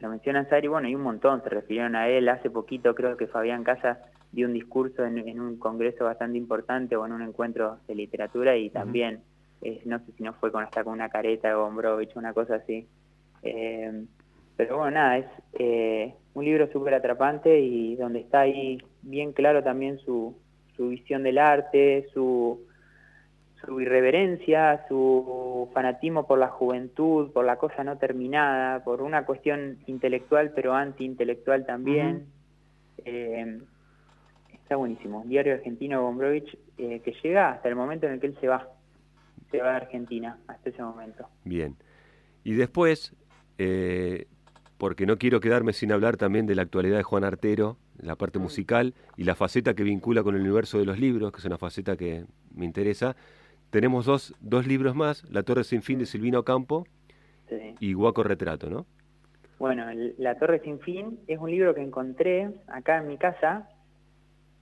lo 0.00 0.08
menciona 0.08 0.48
Saer 0.48 0.64
y 0.64 0.68
bueno, 0.68 0.88
hay 0.88 0.94
un 0.96 1.02
montón 1.02 1.40
se 1.44 1.50
refirieron 1.50 1.94
a 1.94 2.08
él. 2.08 2.28
Hace 2.28 2.50
poquito 2.50 2.96
creo 2.96 3.16
que 3.16 3.28
Fabián 3.28 3.62
Casas 3.62 3.98
dio 4.36 4.46
un 4.46 4.52
discurso 4.52 5.04
en, 5.04 5.40
un 5.40 5.56
congreso 5.56 6.04
bastante 6.04 6.36
importante 6.36 6.94
o 6.94 7.06
en 7.06 7.12
un 7.12 7.22
encuentro 7.22 7.78
de 7.88 7.94
literatura 7.94 8.54
y 8.54 8.68
también 8.68 9.22
no 9.86 9.98
sé 9.98 10.12
si 10.12 10.22
no 10.22 10.34
fue 10.34 10.52
con 10.52 10.62
hasta 10.62 10.84
con 10.84 10.92
una 10.92 11.08
careta 11.08 11.48
de 11.48 11.54
Gombrowicz, 11.54 12.14
una 12.16 12.34
cosa 12.34 12.56
así. 12.56 12.86
Eh, 13.42 14.04
pero 14.56 14.76
bueno, 14.76 14.92
nada, 14.92 15.18
es 15.18 15.26
eh, 15.54 16.14
un 16.34 16.44
libro 16.44 16.70
súper 16.70 16.94
atrapante 16.94 17.58
y 17.58 17.96
donde 17.96 18.20
está 18.20 18.40
ahí 18.40 18.78
bien 19.02 19.32
claro 19.32 19.62
también 19.62 19.98
su, 19.98 20.36
su 20.76 20.88
visión 20.88 21.22
del 21.22 21.38
arte, 21.38 22.06
su, 22.12 22.60
su 23.64 23.80
irreverencia, 23.80 24.84
su 24.86 25.68
fanatismo 25.72 26.26
por 26.26 26.38
la 26.38 26.48
juventud, 26.48 27.32
por 27.32 27.46
la 27.46 27.56
cosa 27.56 27.82
no 27.84 27.96
terminada, 27.96 28.84
por 28.84 29.00
una 29.00 29.24
cuestión 29.24 29.78
intelectual 29.86 30.52
pero 30.54 30.74
anti-intelectual 30.74 31.64
también. 31.64 32.26
Eh, 33.04 33.60
está 34.66 34.76
buenísimo. 34.76 35.22
Diario 35.26 35.54
argentino 35.54 36.02
Gombrowicz 36.02 36.56
que 36.76 37.14
llega 37.22 37.50
hasta 37.50 37.68
el 37.68 37.76
momento 37.76 38.06
en 38.06 38.14
el 38.14 38.20
que 38.20 38.26
él 38.26 38.36
se 38.40 38.48
va 38.48 38.68
se 39.50 39.58
va 39.58 39.74
a 39.74 39.76
Argentina 39.76 40.38
hasta 40.48 40.70
ese 40.70 40.82
momento. 40.82 41.28
Bien. 41.44 41.76
Y 42.44 42.54
después, 42.54 43.14
eh, 43.58 44.26
porque 44.78 45.06
no 45.06 45.18
quiero 45.18 45.40
quedarme 45.40 45.72
sin 45.72 45.92
hablar 45.92 46.16
también 46.16 46.46
de 46.46 46.54
la 46.54 46.62
actualidad 46.62 46.96
de 46.96 47.02
Juan 47.02 47.24
Artero, 47.24 47.76
la 47.98 48.16
parte 48.16 48.38
musical 48.38 48.94
y 49.16 49.24
la 49.24 49.34
faceta 49.34 49.74
que 49.74 49.82
vincula 49.82 50.22
con 50.22 50.34
el 50.34 50.42
universo 50.42 50.78
de 50.78 50.84
los 50.84 50.98
libros, 50.98 51.32
que 51.32 51.38
es 51.38 51.44
una 51.44 51.58
faceta 51.58 51.96
que 51.96 52.24
me 52.54 52.64
interesa. 52.64 53.16
Tenemos 53.70 54.06
dos, 54.06 54.34
dos 54.40 54.66
libros 54.66 54.94
más, 54.94 55.24
La 55.30 55.42
Torre 55.42 55.64
Sin 55.64 55.82
Fin 55.82 55.98
de 55.98 56.06
Silvino 56.06 56.44
Campo 56.44 56.86
y 57.80 57.92
Guaco 57.92 58.22
Retrato, 58.22 58.68
¿no? 58.68 58.86
Bueno, 59.58 59.86
La 60.18 60.38
Torre 60.38 60.60
Sin 60.60 60.80
Fin 60.80 61.20
es 61.26 61.38
un 61.38 61.50
libro 61.50 61.74
que 61.74 61.82
encontré 61.82 62.50
acá 62.66 62.98
en 62.98 63.08
mi 63.08 63.16
casa, 63.16 63.68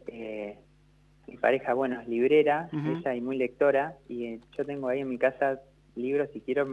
eh, 0.06 0.58
mi 1.26 1.36
pareja, 1.36 1.74
bueno, 1.74 2.00
es 2.00 2.08
librera, 2.08 2.68
ella 2.72 3.14
y 3.14 3.20
muy 3.20 3.36
lectora, 3.36 3.96
y 4.08 4.26
eh, 4.26 4.40
yo 4.56 4.64
tengo 4.64 4.88
ahí 4.88 5.00
en 5.00 5.08
mi 5.08 5.18
casa 5.18 5.60
libros, 5.96 6.28
si 6.32 6.40
quiero 6.40 6.66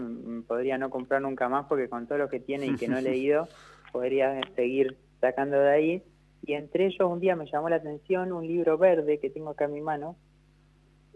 podría 0.47 0.77
no 0.77 0.89
comprar 0.89 1.21
nunca 1.21 1.47
más 1.47 1.67
porque 1.67 1.87
con 1.87 2.07
todo 2.07 2.17
lo 2.17 2.29
que 2.29 2.39
tiene 2.39 2.65
y 2.65 2.75
que 2.75 2.87
no 2.87 2.97
he 2.97 3.01
leído, 3.01 3.47
podría 3.91 4.41
seguir 4.55 4.97
sacando 5.19 5.59
de 5.59 5.69
ahí. 5.69 6.03
Y 6.43 6.53
entre 6.53 6.87
ellos 6.87 7.07
un 7.09 7.19
día 7.19 7.35
me 7.35 7.45
llamó 7.45 7.69
la 7.69 7.75
atención 7.75 8.31
un 8.31 8.47
libro 8.47 8.77
verde 8.77 9.19
que 9.19 9.29
tengo 9.29 9.51
acá 9.51 9.65
en 9.65 9.73
mi 9.73 9.81
mano, 9.81 10.15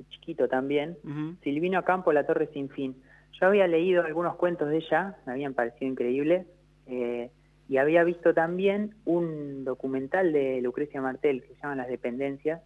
chiquito 0.09 0.47
también, 0.47 0.97
Silvino 1.41 1.83
Campo, 1.83 2.13
La 2.13 2.25
Torre 2.25 2.47
Sin 2.53 2.69
Fin. 2.69 2.95
Yo 3.39 3.47
había 3.47 3.67
leído 3.67 4.03
algunos 4.03 4.35
cuentos 4.35 4.69
de 4.69 4.77
ella, 4.77 5.17
me 5.25 5.33
habían 5.33 5.53
parecido 5.53 5.89
increíbles, 5.89 6.45
eh, 6.85 7.31
y 7.67 7.77
había 7.77 8.03
visto 8.03 8.33
también 8.33 8.95
un 9.05 9.63
documental 9.65 10.31
de 10.31 10.61
Lucrecia 10.61 11.01
Martel 11.01 11.41
que 11.41 11.55
se 11.55 11.61
llama 11.61 11.75
Las 11.75 11.87
Dependencias, 11.87 12.61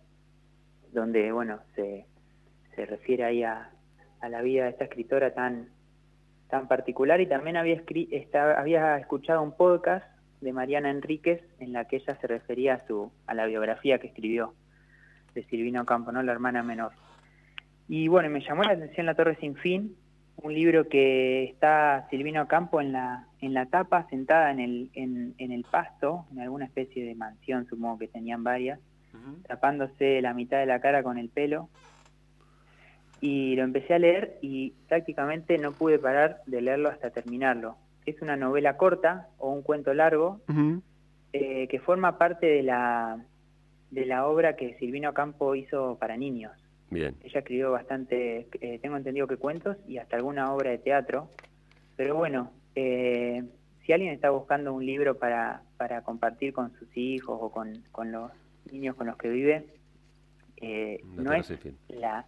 donde, 0.91 1.31
bueno, 1.31 1.59
se, 1.75 2.05
se 2.75 2.85
refiere 2.85 3.23
ahí 3.23 3.43
a, 3.43 3.71
a 4.21 4.29
la 4.29 4.41
vida 4.41 4.65
de 4.65 4.71
esta 4.71 4.85
escritora 4.85 5.33
tan, 5.33 5.69
tan 6.49 6.67
particular 6.67 7.21
y 7.21 7.27
también 7.27 7.57
había, 7.57 7.81
había 8.57 8.97
escuchado 8.97 9.41
un 9.41 9.55
podcast 9.55 10.05
de 10.41 10.53
Mariana 10.53 10.89
Enríquez 10.89 11.41
en 11.59 11.73
la 11.73 11.85
que 11.85 11.97
ella 11.97 12.17
se 12.19 12.27
refería 12.27 12.75
a, 12.75 12.87
su, 12.87 13.11
a 13.27 13.33
la 13.33 13.45
biografía 13.45 13.99
que 13.99 14.07
escribió 14.07 14.53
de 15.33 15.43
Silvino 15.43 15.85
Campo, 15.85 16.11
¿no? 16.11 16.23
la 16.23 16.31
hermana 16.31 16.63
menor. 16.63 16.91
Y 17.87 18.07
bueno, 18.07 18.29
me 18.29 18.41
llamó 18.41 18.63
la 18.63 18.73
atención 18.73 19.05
La 19.05 19.15
Torre 19.15 19.35
Sin 19.37 19.55
Fin, 19.55 19.95
un 20.41 20.53
libro 20.53 20.87
que 20.87 21.43
está 21.43 22.07
Silvino 22.09 22.47
Campo 22.47 22.81
en 22.81 22.91
la, 22.91 23.27
en 23.41 23.53
la 23.53 23.65
tapa, 23.65 24.07
sentada 24.09 24.51
en 24.51 24.59
el, 24.59 24.89
en, 24.93 25.35
en 25.37 25.51
el 25.51 25.63
pasto, 25.63 26.25
en 26.31 26.39
alguna 26.39 26.65
especie 26.65 27.05
de 27.05 27.15
mansión, 27.15 27.65
supongo 27.67 27.99
que 27.99 28.07
tenían 28.07 28.43
varias, 28.43 28.79
tapándose 29.47 30.21
la 30.21 30.33
mitad 30.33 30.59
de 30.59 30.65
la 30.65 30.79
cara 30.79 31.03
con 31.03 31.17
el 31.17 31.29
pelo. 31.29 31.69
Y 33.21 33.55
lo 33.55 33.63
empecé 33.63 33.95
a 33.95 33.99
leer 33.99 34.37
y 34.41 34.71
prácticamente 34.87 35.57
no 35.57 35.73
pude 35.73 35.99
parar 35.99 36.41
de 36.45 36.61
leerlo 36.61 36.89
hasta 36.89 37.09
terminarlo. 37.09 37.75
Es 38.05 38.21
una 38.21 38.37
novela 38.37 38.77
corta 38.77 39.27
o 39.37 39.51
un 39.51 39.61
cuento 39.61 39.93
largo 39.93 40.39
eh, 41.33 41.67
que 41.67 41.79
forma 41.79 42.17
parte 42.17 42.45
de 42.45 42.63
la, 42.63 43.19
de 43.91 44.05
la 44.05 44.25
obra 44.25 44.55
que 44.55 44.75
Silvino 44.75 45.13
Campo 45.13 45.53
hizo 45.55 45.97
para 45.99 46.15
niños. 46.15 46.53
Bien. 46.89 47.15
Ella 47.23 47.39
escribió 47.39 47.71
bastante, 47.71 48.47
eh, 48.61 48.79
tengo 48.79 48.97
entendido 48.97 49.27
que 49.27 49.37
cuentos 49.37 49.77
y 49.87 49.97
hasta 49.97 50.15
alguna 50.15 50.53
obra 50.53 50.71
de 50.71 50.79
teatro. 50.79 51.29
Pero 51.95 52.15
bueno, 52.15 52.51
eh, 52.75 53.43
si 53.85 53.93
alguien 53.93 54.13
está 54.13 54.29
buscando 54.29 54.73
un 54.73 54.85
libro 54.85 55.17
para, 55.17 55.63
para 55.77 56.03
compartir 56.03 56.53
con 56.53 56.71
sus 56.77 56.95
hijos 56.95 57.37
o 57.41 57.51
con, 57.51 57.83
con 57.91 58.11
los 58.11 58.31
niños 58.71 58.95
con 58.95 59.07
los 59.07 59.17
que 59.17 59.29
vive, 59.29 59.65
eh, 60.61 61.01
no 61.15 61.33
es 61.33 61.51
la 61.89 62.25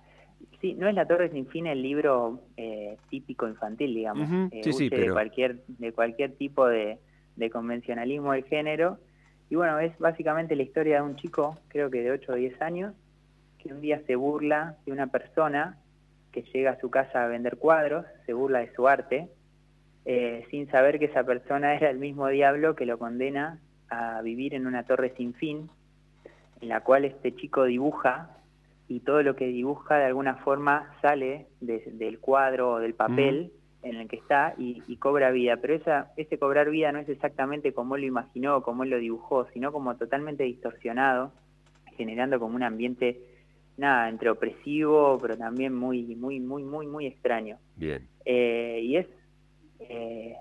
sí, 0.60 0.74
no 0.74 0.88
es 0.88 0.95
la 0.95 1.06
Torre 1.06 1.30
sin 1.30 1.47
fin 1.47 1.67
el 1.67 1.82
libro 1.82 2.41
eh, 2.58 2.97
típico 3.10 3.47
infantil, 3.47 3.93
digamos, 3.93 4.52
eh, 4.52 4.62
de 4.89 5.12
cualquier 5.12 5.63
de 5.67 5.91
cualquier 5.91 6.34
tipo 6.36 6.67
de, 6.67 6.97
de 7.36 7.50
convencionalismo 7.50 8.34
del 8.34 8.45
género. 8.45 8.97
Y 9.50 9.56
bueno, 9.56 9.80
es 9.80 9.97
básicamente 10.00 10.56
la 10.56 10.63
historia 10.63 10.97
de 10.97 11.02
un 11.02 11.15
chico, 11.17 11.58
creo 11.67 11.91
que 11.91 12.02
de 12.02 12.12
8 12.12 12.32
o 12.32 12.36
10 12.36 12.62
años, 12.62 12.93
que 13.62 13.74
un 13.74 13.82
día 13.82 14.02
se 14.08 14.15
burla 14.15 14.78
de 14.86 14.91
una 14.91 15.08
persona 15.08 15.78
que 16.32 16.43
llega 16.43 16.71
a 16.71 16.80
su 16.80 16.89
casa 16.89 17.24
a 17.24 17.28
vender 17.28 17.58
cuadros, 17.58 18.06
se 18.26 18.34
burla 18.34 18.60
de 18.60 18.74
su 18.74 18.88
arte, 18.88 19.30
sin 20.50 20.69
saber 20.71 20.97
que 20.97 21.06
esa 21.06 21.24
persona 21.24 21.76
era 21.76 21.89
el 21.89 22.00
mismo 22.00 22.28
diablo 22.28 22.76
que 22.76 22.86
lo 22.86 22.97
condena 22.97 23.60
a 23.89 24.21
vivir 24.21 24.56
en 24.56 24.65
una 24.65 24.84
torre 24.84 25.13
sin 25.17 25.34
fin, 25.34 25.69
en 26.62 26.69
la 26.69 26.82
cual 26.82 27.06
este 27.06 27.36
chico 27.36 27.65
dibuja 27.65 28.30
y 28.88 29.02
todo 29.02 29.21
lo 29.24 29.36
que 29.36 29.47
dibuja 29.47 29.97
de 29.97 30.06
alguna 30.06 30.36
forma 30.38 30.93
sale 31.02 31.47
del 31.60 32.19
cuadro 32.19 32.74
o 32.74 32.80
del 32.80 32.93
papel 32.93 33.52
en 33.84 33.95
el 33.95 34.08
que 34.08 34.17
está 34.17 34.54
y, 34.58 34.95
cobra 34.97 35.32
vida. 35.32 35.58
Pero 35.58 35.76
esa, 35.76 36.12
ese 36.17 36.38
cobrar 36.38 36.69
vida 36.69 36.91
no 36.91 37.00
es 37.00 37.10
exactamente 37.10 37.74
como 37.74 37.95
él 37.95 38.02
lo 38.02 38.08
imaginó, 38.08 38.62
como 38.62 38.84
él 38.84 38.89
lo 38.89 38.97
dibujó, 38.97 39.47
sino 39.54 39.71
como 39.71 39.95
totalmente 39.95 40.43
distorsionado, 40.43 41.32
generando 41.97 42.39
como 42.39 42.56
un 42.56 42.63
ambiente 42.63 43.21
nada 43.82 44.08
entre 44.08 44.30
opresivo 44.30 45.20
pero 45.22 45.38
también 45.38 45.76
muy 45.76 46.15
muy 46.15 46.39
muy 46.39 46.63
muy 46.63 46.88
muy 46.88 47.08
extraño. 47.08 47.58
Bien. 47.76 48.08
Eh, 48.24 48.80
y 48.84 48.96
es 48.96 49.08
eh, 49.80 50.36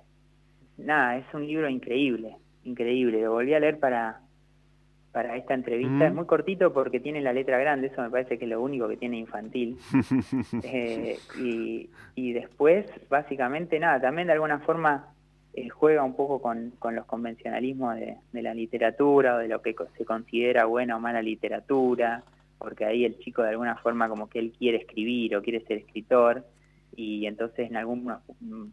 nada 0.79 1.17
es 1.17 1.27
un 1.35 1.47
libro 1.47 1.69
increíble 1.69 2.37
increíble. 2.65 3.23
Lo 3.23 3.33
volví 3.33 3.55
a 3.55 3.61
leer 3.61 3.79
para 3.79 4.21
para 5.13 5.37
esta 5.37 5.55
entrevista. 5.55 6.07
Es 6.07 6.15
muy 6.15 6.25
cortito 6.27 6.73
porque 6.73 7.01
tiene 7.01 7.21
la 7.21 7.33
letra 7.33 7.59
grande, 7.59 7.89
eso 7.89 8.01
me 8.01 8.11
parece 8.11 8.39
que 8.39 8.45
es 8.45 8.51
lo 8.51 8.63
único 8.63 8.89
que 8.89 8.97
tiene 8.97 9.19
infantil. 9.19 9.77
Eh, 10.63 11.19
y, 11.39 11.91
y, 12.15 12.33
después, 12.33 12.87
básicamente, 13.09 13.79
nada, 13.79 14.01
también 14.01 14.27
de 14.27 14.35
alguna 14.35 14.61
forma 14.61 15.09
eh, 15.55 15.69
juega 15.69 16.05
un 16.05 16.15
poco 16.15 16.41
con, 16.41 16.73
con 16.79 16.95
los 16.95 17.07
convencionalismos 17.07 17.97
de, 17.97 18.17
de, 18.33 18.43
la 18.43 18.55
literatura 18.55 19.37
o 19.37 19.39
de 19.39 19.49
lo 19.49 19.63
que 19.63 19.75
se 19.97 20.05
considera 20.05 20.67
buena 20.67 20.97
o 20.97 21.01
mala 21.01 21.23
literatura, 21.23 22.23
porque 22.61 22.85
ahí 22.85 23.07
el 23.07 23.19
chico 23.19 23.43
de 23.43 23.49
alguna 23.49 23.77
forma 23.77 24.09
como 24.09 24.29
que 24.29 24.39
él 24.39 24.53
quiere 24.57 24.77
escribir 24.77 25.35
o 25.35 25.43
quiere 25.43 25.65
ser 25.65 25.79
escritor. 25.79 26.47
Y 26.95 27.27
entonces 27.27 27.71
en 27.71 27.77
algunos 27.77 28.21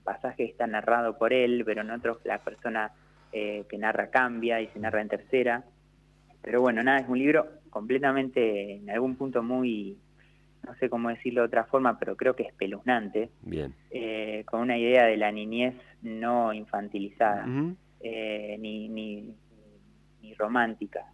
pasajes 0.04 0.50
está 0.50 0.67
narrado 0.67 1.17
por 1.17 1.32
él, 1.32 1.63
pero 1.65 1.82
en 1.82 1.91
otros 1.91 2.17
la 2.26 2.39
persona 2.39 2.91
eh, 3.32 3.63
que 3.69 3.78
narra 3.78 4.10
cambia 4.10 4.60
y 4.60 4.67
se 4.67 4.80
narra 4.80 5.02
en 5.02 5.08
tercera. 5.08 5.63
Pero 6.41 6.60
bueno, 6.60 6.84
nada, 6.84 7.00
es 7.00 7.08
un 7.08 7.17
libro 7.17 7.47
completamente, 7.69 8.76
en 8.76 8.89
algún 8.89 9.15
punto 9.15 9.41
muy, 9.41 9.97
no 10.65 10.76
sé 10.76 10.89
cómo 10.89 11.08
decirlo 11.08 11.41
de 11.41 11.47
otra 11.47 11.63
forma, 11.63 11.97
pero 11.97 12.17
creo 12.17 12.36
que 12.36 12.43
espeluznante. 12.43 13.30
Bien. 13.41 13.73
Eh, 13.91 14.43
con 14.45 14.60
una 14.60 14.78
idea 14.78 15.06
de 15.06 15.15
la 15.15 15.32
niñez 15.32 15.76
no 16.02 16.52
infantilizada, 16.54 17.45
eh, 18.02 18.58
ni, 18.60 18.89
ni, 18.89 19.34
ni, 20.21 20.34
romántica. 20.34 21.06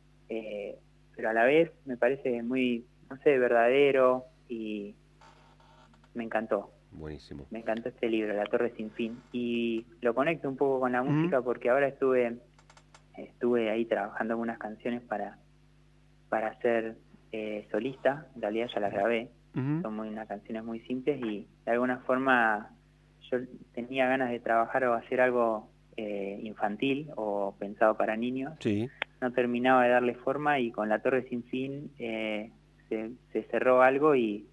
Pero 1.15 1.29
a 1.29 1.33
la 1.33 1.45
vez 1.45 1.71
me 1.85 1.97
parece 1.97 2.41
muy, 2.43 2.85
no 3.09 3.17
sé, 3.17 3.37
verdadero 3.37 4.25
y 4.49 4.95
me 6.13 6.23
encantó. 6.23 6.71
Buenísimo. 6.91 7.47
Me 7.49 7.59
encantó 7.59 7.89
este 7.89 8.07
libro, 8.07 8.33
La 8.33 8.45
Torre 8.45 8.71
Sin 8.77 8.91
Fin. 8.91 9.19
Y 9.31 9.85
lo 10.01 10.13
conecto 10.13 10.47
un 10.47 10.57
poco 10.57 10.79
con 10.79 10.91
la 10.91 11.01
música 11.01 11.41
porque 11.41 11.69
ahora 11.69 11.87
estuve 11.87 12.37
estuve 13.17 13.69
ahí 13.69 13.85
trabajando 13.85 14.33
algunas 14.33 14.57
canciones 14.57 15.01
para, 15.01 15.37
para 16.29 16.59
ser 16.61 16.95
eh, 17.31 17.67
solista, 17.71 18.27
en 18.35 18.41
realidad 18.41 18.69
ya 18.73 18.79
las 18.79 18.93
grabé, 18.93 19.29
son 19.53 19.95
muy, 19.95 20.07
unas 20.09 20.27
canciones 20.27 20.63
muy 20.63 20.79
simples 20.81 21.21
y 21.23 21.47
de 21.65 21.71
alguna 21.71 21.99
forma 21.99 22.71
yo 23.29 23.37
tenía 23.73 24.07
ganas 24.07 24.31
de 24.31 24.39
trabajar 24.39 24.83
o 24.85 24.95
hacer 24.95 25.21
algo 25.21 25.69
eh, 25.95 26.39
infantil 26.41 27.11
o 27.15 27.55
pensado 27.59 27.95
para 27.95 28.17
niños. 28.17 28.53
Sí. 28.59 28.89
No 29.23 29.31
terminaba 29.31 29.85
de 29.85 29.89
darle 29.89 30.15
forma 30.15 30.59
y 30.59 30.69
con 30.69 30.89
la 30.89 30.99
Torre 30.99 31.23
Sin 31.29 31.45
Fin 31.45 31.91
eh, 31.97 32.51
se, 32.89 33.43
cerró 33.43 33.81
algo 33.81 34.15
y, 34.15 34.45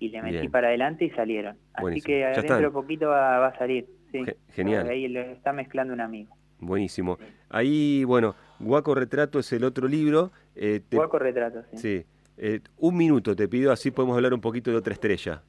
le 0.00 0.20
metí 0.20 0.48
para 0.48 0.66
adelante 0.66 1.04
y 1.04 1.10
salieron. 1.10 1.56
Así 1.74 2.00
que 2.02 2.26
dentro 2.26 2.58
de 2.58 2.70
poquito 2.70 3.08
va, 3.08 3.46
a 3.46 3.56
salir. 3.56 3.86
Sí. 4.10 4.24
Genial. 4.50 4.88
Ahí 4.88 5.06
lo 5.06 5.20
está 5.20 5.52
mezclando 5.52 5.94
un 5.94 6.00
amigo. 6.00 6.34
Buenísimo. 6.58 7.18
Ahí, 7.48 8.02
bueno, 8.02 8.34
Guaco 8.58 8.96
Retrato 8.96 9.38
es 9.38 9.52
el 9.52 9.62
otro 9.62 9.86
libro. 9.86 10.32
Eh, 10.56 10.80
Guaco 10.90 11.20
Retrato, 11.20 11.62
sí. 11.70 11.76
Sí. 11.76 12.04
Eh, 12.36 12.60
un 12.78 12.96
minuto 12.96 13.36
te 13.36 13.46
pido, 13.46 13.70
así 13.70 13.92
podemos 13.92 14.16
hablar 14.16 14.34
un 14.34 14.40
poquito 14.40 14.72
de 14.72 14.76
otra 14.76 14.92
estrella. 14.92 15.40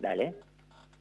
Dale. 0.00 0.34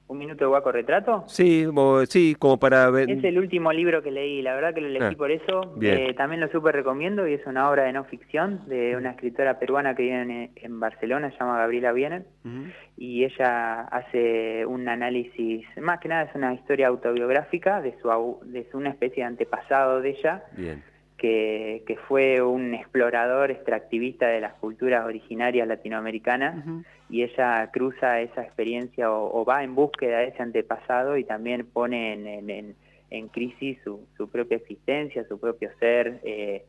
¿Un 0.07 0.19
minuto 0.19 0.43
de 0.43 0.49
guaco 0.49 0.71
retrato? 0.71 1.23
Sí, 1.27 1.65
sí, 2.07 2.35
como 2.37 2.59
para 2.59 2.89
ver. 2.91 3.09
Es 3.09 3.23
el 3.23 3.39
último 3.39 3.73
libro 3.73 4.03
que 4.03 4.11
leí, 4.11 4.43
la 4.43 4.53
verdad 4.53 4.73
que 4.73 4.81
lo 4.81 4.87
elegí 4.87 5.15
ah, 5.15 5.17
por 5.17 5.31
eso. 5.31 5.75
Eh, 5.81 6.13
también 6.15 6.41
lo 6.41 6.47
súper 6.49 6.75
recomiendo 6.75 7.27
y 7.27 7.33
es 7.33 7.45
una 7.47 7.69
obra 7.69 7.83
de 7.83 7.93
no 7.93 8.03
ficción 8.03 8.61
de 8.67 8.95
una 8.95 9.11
escritora 9.11 9.57
peruana 9.57 9.95
que 9.95 10.03
vive 10.03 10.51
en, 10.55 10.79
Barcelona, 10.79 11.31
se 11.31 11.37
llama 11.39 11.57
Gabriela 11.57 11.91
Biener, 11.91 12.25
y 12.97 13.23
ella 13.23 13.81
hace 13.81 14.65
un 14.67 14.87
análisis, 14.87 15.65
más 15.81 15.99
que 15.99 16.09
nada 16.09 16.23
es 16.23 16.35
una 16.35 16.53
historia 16.53 16.87
autobiográfica 16.87 17.81
de, 17.81 17.95
su, 17.99 18.09
de 18.43 18.67
una 18.73 18.91
especie 18.91 19.23
de 19.23 19.27
antepasado 19.27 20.01
de 20.01 20.09
ella. 20.11 20.43
Bien 20.55 20.83
que, 21.17 21.97
fue 22.07 22.41
un 22.41 22.73
explorador 22.73 23.51
extractivista 23.51 24.27
de 24.27 24.41
las 24.41 24.53
culturas 24.55 25.05
originarias 25.05 25.67
latinoamericanas 25.67 26.63
y 27.09 27.23
ella 27.23 27.69
cruza 27.71 28.19
esa 28.21 28.41
experiencia 28.41 29.11
o, 29.11 29.45
va 29.45 29.63
en 29.63 29.75
búsqueda 29.75 30.19
de 30.19 30.27
ese 30.29 30.41
antepasado 30.41 31.17
y 31.17 31.23
también 31.23 31.65
pone 31.65 32.13
en, 32.13 32.75
en, 33.09 33.27
crisis 33.29 33.77
su, 33.83 34.05
su, 34.17 34.29
propia 34.29 34.57
existencia, 34.57 35.27
su 35.27 35.39
propio 35.39 35.69
ser 35.79 36.19
eh, 36.23 36.65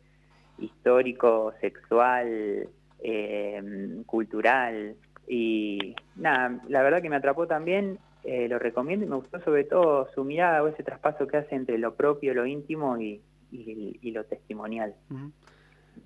histórico, 0.58 1.52
sexual, 1.60 2.68
eh, 3.02 4.02
cultural. 4.06 4.94
Y 5.26 5.96
nada, 6.14 6.60
la 6.68 6.82
verdad 6.82 7.02
que 7.02 7.10
me 7.10 7.16
atrapó 7.16 7.46
también 7.46 7.98
eh, 8.22 8.48
lo 8.48 8.58
recomiendo 8.58 9.06
y 9.06 9.08
me 9.08 9.16
gustó 9.16 9.40
sobre 9.40 9.64
todo 9.64 10.08
su 10.14 10.24
mirada 10.24 10.62
o 10.62 10.68
ese 10.68 10.82
traspaso 10.82 11.26
que 11.26 11.36
hace 11.38 11.54
entre 11.54 11.78
lo 11.78 11.94
propio, 11.94 12.34
lo 12.34 12.44
íntimo 12.44 12.98
y, 12.98 13.20
y, 13.52 14.10
lo 14.10 14.24
testimonial. 14.24 14.94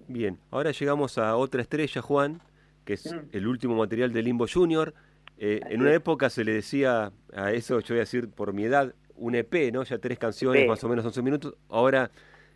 Bien, 0.06 0.38
ahora 0.50 0.70
llegamos 0.70 1.18
a 1.18 1.36
otra 1.36 1.62
estrella, 1.62 2.02
Juan, 2.02 2.40
que 2.84 2.94
es 2.94 3.12
mm. 3.12 3.18
el 3.32 3.46
último 3.46 3.76
material 3.76 4.12
de 4.12 4.22
Limbo 4.22 4.46
Junior. 4.52 4.94
Eh, 5.38 5.60
en 5.70 5.80
una 5.80 5.92
época 5.92 6.28
se 6.30 6.44
le 6.44 6.52
decía 6.52 7.12
a 7.34 7.52
eso, 7.52 7.80
yo 7.80 7.94
voy 7.94 7.98
a 7.98 8.00
decir 8.00 8.28
por 8.28 8.52
mi 8.52 8.64
edad, 8.64 8.94
un 9.16 9.34
EP, 9.34 9.72
¿no? 9.72 9.84
Ya 9.84 9.98
tres 9.98 10.18
canciones, 10.18 10.66
más 10.66 10.82
o 10.84 10.88
menos 10.88 11.04
11 11.04 11.22
minutos. 11.22 11.54
Ahora 11.68 12.10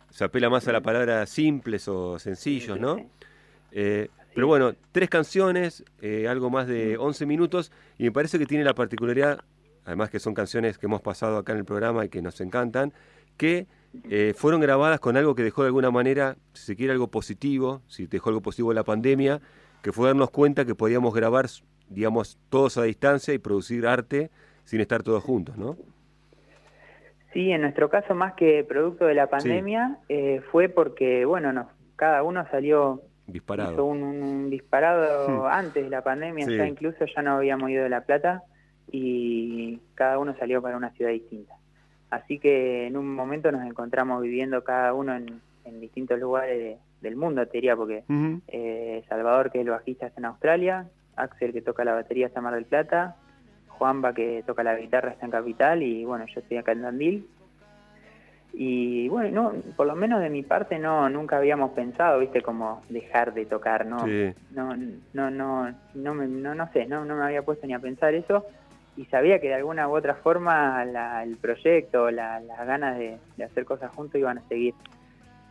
se 0.09 0.23
apela 0.23 0.49
más 0.49 0.67
a 0.67 0.71
la 0.71 0.81
palabra 0.81 1.25
simples 1.25 1.87
o 1.87 2.19
sencillos, 2.19 2.79
¿no? 2.79 2.97
Eh, 3.71 4.09
pero 4.33 4.47
bueno, 4.47 4.73
tres 4.91 5.09
canciones, 5.09 5.83
eh, 6.01 6.27
algo 6.27 6.49
más 6.49 6.67
de 6.67 6.97
11 6.97 7.25
mm. 7.25 7.27
minutos, 7.27 7.71
y 7.97 8.03
me 8.03 8.11
parece 8.11 8.37
que 8.37 8.45
tiene 8.45 8.63
la 8.63 8.73
particularidad, 8.73 9.43
además 9.85 10.09
que 10.09 10.19
son 10.19 10.33
canciones 10.33 10.77
que 10.77 10.87
hemos 10.87 11.01
pasado 11.01 11.37
acá 11.37 11.53
en 11.53 11.59
el 11.59 11.65
programa 11.65 12.05
y 12.05 12.09
que 12.09 12.21
nos 12.21 12.41
encantan, 12.41 12.93
que 13.37 13.67
eh, 14.09 14.33
fueron 14.35 14.61
grabadas 14.61 14.99
con 14.99 15.15
algo 15.17 15.35
que 15.35 15.43
dejó 15.43 15.63
de 15.63 15.67
alguna 15.67 15.91
manera, 15.91 16.35
si 16.53 16.65
se 16.65 16.75
quiere, 16.75 16.91
algo 16.93 17.07
positivo, 17.07 17.81
si 17.87 18.07
dejó 18.07 18.29
algo 18.29 18.41
positivo 18.41 18.73
la 18.73 18.83
pandemia, 18.83 19.41
que 19.85 19.91
fue 19.91 20.07
darnos 20.07 20.31
cuenta 20.31 20.65
que 20.65 20.73
podíamos 20.73 21.13
grabar, 21.13 21.45
digamos, 21.89 22.39
todos 22.49 22.75
a 22.79 22.83
distancia 22.85 23.35
y 23.35 23.37
producir 23.37 23.85
arte 23.85 24.31
sin 24.63 24.81
estar 24.81 25.03
todos 25.03 25.23
juntos, 25.23 25.59
¿no? 25.59 25.77
Sí, 27.31 27.51
en 27.51 27.61
nuestro 27.61 27.87
caso, 27.87 28.15
más 28.15 28.33
que 28.33 28.63
producto 28.63 29.05
de 29.05 29.13
la 29.13 29.27
pandemia, 29.27 29.99
eh, 30.09 30.41
fue 30.51 30.69
porque, 30.69 31.25
bueno, 31.25 31.69
cada 31.97 32.23
uno 32.23 32.47
salió 32.49 33.03
disparado. 33.27 33.85
un, 33.85 34.49
disparado 34.49 35.43
hmm. 35.43 35.45
antes 35.51 35.83
de 35.83 35.89
la 35.91 36.03
pandemia, 36.03 36.47
ya 36.47 36.65
incluso 36.65 37.05
ya 37.05 37.21
no 37.21 37.33
habíamos 37.35 37.69
ido 37.69 37.83
de 37.83 37.89
La 37.89 38.01
Plata 38.01 38.41
y 38.91 39.81
cada 39.93 40.17
uno 40.17 40.35
salió 40.39 40.63
para 40.63 40.77
una 40.77 40.89
ciudad 40.93 41.11
distinta. 41.11 41.53
Así 42.09 42.39
que 42.39 42.87
en 42.87 42.97
un 42.97 43.13
momento 43.13 43.51
nos 43.51 43.63
encontramos 43.63 44.23
viviendo 44.23 44.63
cada 44.63 44.95
uno 44.95 45.15
en, 45.15 45.79
distintos 45.79 46.19
lugares 46.19 46.79
del 47.01 47.15
mundo, 47.15 47.45
te 47.45 47.57
diría, 47.57 47.75
porque 47.75 48.03
eh, 48.47 49.03
Salvador, 49.07 49.51
que 49.51 49.59
es 49.59 49.65
el 49.65 49.71
bajista, 49.71 50.07
está 50.07 50.19
en 50.19 50.25
Australia, 50.25 50.87
Axel, 51.15 51.53
que 51.53 51.61
toca 51.61 51.83
la 51.83 51.93
batería, 51.93 52.27
está 52.27 52.39
en 52.39 52.43
Mar 52.43 52.55
del 52.55 52.65
Plata, 52.65 53.15
Juanba, 53.67 54.13
que 54.13 54.43
toca 54.45 54.63
la 54.63 54.75
guitarra, 54.75 55.11
está 55.11 55.25
en 55.25 55.31
Capital, 55.31 55.83
y 55.83 56.05
bueno, 56.05 56.25
yo 56.33 56.39
estoy 56.39 56.57
acá 56.57 56.71
en 56.71 56.81
Dandil. 56.81 57.27
Y 58.57 59.09
bueno, 59.09 59.51
no, 59.51 59.61
por 59.75 59.85
lo 59.85 59.95
menos 59.95 60.21
de 60.21 60.29
mi 60.29 60.41
parte 60.41 60.79
no 60.79 61.09
nunca 61.09 61.37
habíamos 61.37 61.71
pensado, 61.71 62.19
viste, 62.19 62.41
como 62.41 62.81
dejar 62.87 63.33
de 63.33 63.45
tocar, 63.45 63.85
no, 63.85 64.07
no, 64.51 64.75
no, 65.13 65.29
no, 65.29 65.75
no, 65.93 66.13
me, 66.13 66.27
no, 66.27 66.55
no 66.55 66.71
sé, 66.71 66.85
no, 66.85 67.03
no 67.03 67.17
me 67.17 67.25
había 67.25 67.43
puesto 67.43 67.67
ni 67.67 67.73
a 67.73 67.79
pensar 67.79 68.13
eso 68.13 68.45
y 68.97 69.05
sabía 69.05 69.39
que 69.39 69.47
de 69.47 69.55
alguna 69.55 69.87
u 69.89 69.95
otra 69.95 70.15
forma 70.15 70.83
el 71.23 71.37
proyecto, 71.37 72.09
las 72.11 72.45
ganas 72.65 72.97
de, 72.97 73.17
hacer 73.43 73.65
cosas 73.65 73.93
juntos 73.93 74.19
iban 74.19 74.37
a 74.37 74.47
seguir. 74.47 74.73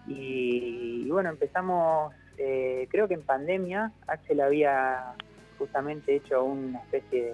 Y, 0.06 0.93
bueno, 1.14 1.30
empezamos, 1.30 2.12
eh, 2.38 2.86
creo 2.90 3.08
que 3.08 3.14
en 3.14 3.22
pandemia, 3.22 3.92
Axel 4.06 4.40
había 4.40 5.14
justamente 5.58 6.16
hecho 6.16 6.44
una 6.44 6.80
especie 6.80 7.32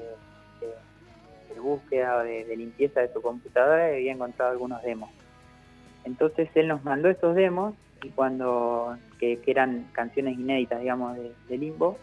de, 0.60 1.60
búsqueda 1.60 2.16
o 2.16 2.20
de, 2.20 2.56
limpieza 2.56 3.00
de 3.00 3.12
su 3.12 3.20
computadora 3.20 3.90
y 3.90 3.96
había 3.96 4.12
encontrado 4.12 4.52
algunos 4.52 4.82
demos. 4.82 5.10
Entonces 6.04 6.48
él 6.54 6.68
nos 6.68 6.84
mandó 6.84 7.10
esos 7.10 7.34
demos 7.34 7.74
y 8.02 8.08
cuando 8.10 8.96
que, 9.18 9.38
eran 9.46 9.88
canciones 9.92 10.38
inéditas, 10.38 10.80
digamos, 10.80 11.18
de 11.18 11.58
Limbo. 11.58 11.98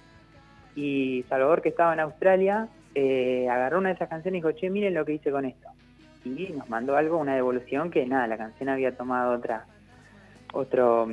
Y 0.76 1.26
Salvador, 1.28 1.64
que 1.64 1.70
estaba 1.70 1.94
en 1.94 2.02
Australia, 2.02 2.68
eh, 3.00 3.48
agarró 3.48 3.78
una 3.78 3.90
de 3.90 3.96
esas 3.96 4.10
canciones 4.10 4.40
y 4.40 4.42
dijo, 4.42 4.52
che, 4.54 4.72
miren 4.72 4.96
lo 4.96 5.06
que 5.06 5.14
hice 5.14 5.32
con 5.32 5.46
esto. 5.46 5.70
Y 6.26 6.52
nos 6.58 6.68
mandó 6.68 6.98
algo, 6.98 7.18
una 7.18 7.36
devolución 7.36 7.92
que 7.92 8.06
nada, 8.08 8.26
la 8.26 8.38
canción 8.38 8.70
había 8.70 8.98
tomado 8.98 9.34
otra, 9.34 9.66
otro, 10.52 11.08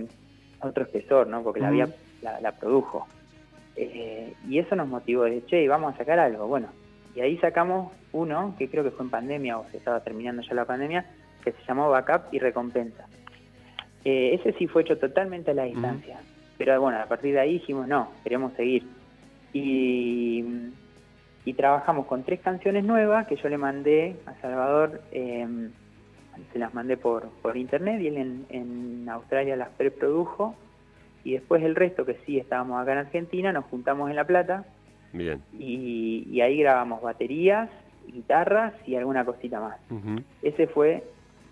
otro 0.64 0.85
espesor, 0.85 1.27
¿no? 1.27 1.42
Porque 1.42 1.61
la 1.61 1.68
había, 1.68 1.88
la, 2.22 2.53
produjo. 2.53 3.07
Eh, 3.77 4.35
y 4.48 4.59
eso 4.59 4.77
nos 4.77 4.88
motivó, 4.88 5.24
de 5.24 5.44
che, 5.46 5.68
vamos 5.68 5.94
a 5.94 5.98
sacar 5.98 6.18
algo. 6.18 6.46
Bueno, 6.46 6.68
y 7.14 7.20
ahí 7.20 7.37
sacamos 7.38 7.92
uno, 8.12 8.55
que 8.59 8.68
creo 8.68 8.85
que 8.85 8.90
fue 8.90 9.05
en 9.05 9.11
pandemia 9.11 9.59
o 9.59 9.66
se 9.70 9.79
estaba 9.79 10.00
terminando 10.00 10.42
ya 10.42 10.55
la 10.55 10.64
pandemia, 10.64 11.05
que 11.42 11.53
se 11.53 11.64
llamó 11.66 11.90
Backup 11.90 12.33
y 12.33 12.38
Recompensa. 12.38 13.07
Eh, 14.05 14.38
ese 14.40 14.53
sí 14.59 14.66
fue 14.66 14.83
hecho 14.83 14.98
totalmente 14.98 15.50
a 15.50 15.55
la 15.55 15.64
distancia. 15.64 16.20
Pero 16.59 16.81
bueno, 16.81 16.98
a 16.98 17.07
partir 17.07 17.35
de 17.35 17.40
ahí 17.40 17.55
dijimos, 17.55 17.88
no, 17.88 18.11
queremos 18.22 18.53
seguir. 18.55 18.87
Y 19.53 20.72
y 21.44 21.53
trabajamos 21.55 22.07
con 22.07 22.24
tres 22.24 22.40
canciones 22.40 22.85
nuevas 22.85 23.27
que 23.27 23.37
yo 23.37 23.48
le 23.48 23.59
mandé 23.59 24.16
a 24.27 24.35
Salvador, 24.40 25.03
em, 25.12 25.70
se 26.53 26.59
las 26.59 26.75
mandé 26.75 26.97
por, 26.97 27.29
por 27.42 27.57
internet 27.57 28.01
y 28.01 28.09
él 28.09 28.16
en, 28.16 28.47
en 28.49 29.09
Australia 29.09 29.57
las 29.57 29.70
preprodujo. 29.70 30.55
Y 31.25 31.33
después 31.33 31.62
el 31.62 31.75
resto 31.75 32.05
que 32.05 32.18
sí 32.27 32.38
estábamos 32.38 32.81
acá 32.81 32.92
en 32.92 32.99
Argentina 32.99 33.53
nos 33.53 33.64
juntamos 33.66 34.11
en 34.11 34.16
La 34.16 34.27
Plata. 34.27 34.64
Bien. 35.12 35.40
Y, 35.59 36.40
ahí 36.40 36.59
grabamos 36.59 37.01
baterías, 37.01 37.70
guitarras 38.07 38.75
y 38.87 38.97
alguna 38.97 39.25
cosita 39.25 39.61
más. 39.61 39.79
Ese 40.42 40.66
fue 40.66 41.05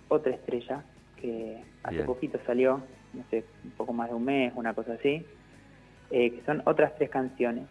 otra 0.09 0.33
estrella 0.33 0.85
que 1.21 1.63
hace 1.85 2.03
poquito 2.05 2.39
salió, 2.45 2.83
no 3.15 3.25
sé, 3.31 3.45
un 3.65 3.71
poco 3.71 3.93
más 3.93 4.09
de 4.09 4.17
un 4.17 4.25
mes, 4.25 4.53
una 4.57 4.75
cosa 4.75 4.95
así, 4.95 5.25
eh, 6.11 6.31
que 6.33 6.43
son 6.45 6.63
otras 6.67 6.95
tres 6.97 7.09
canciones. 7.09 7.65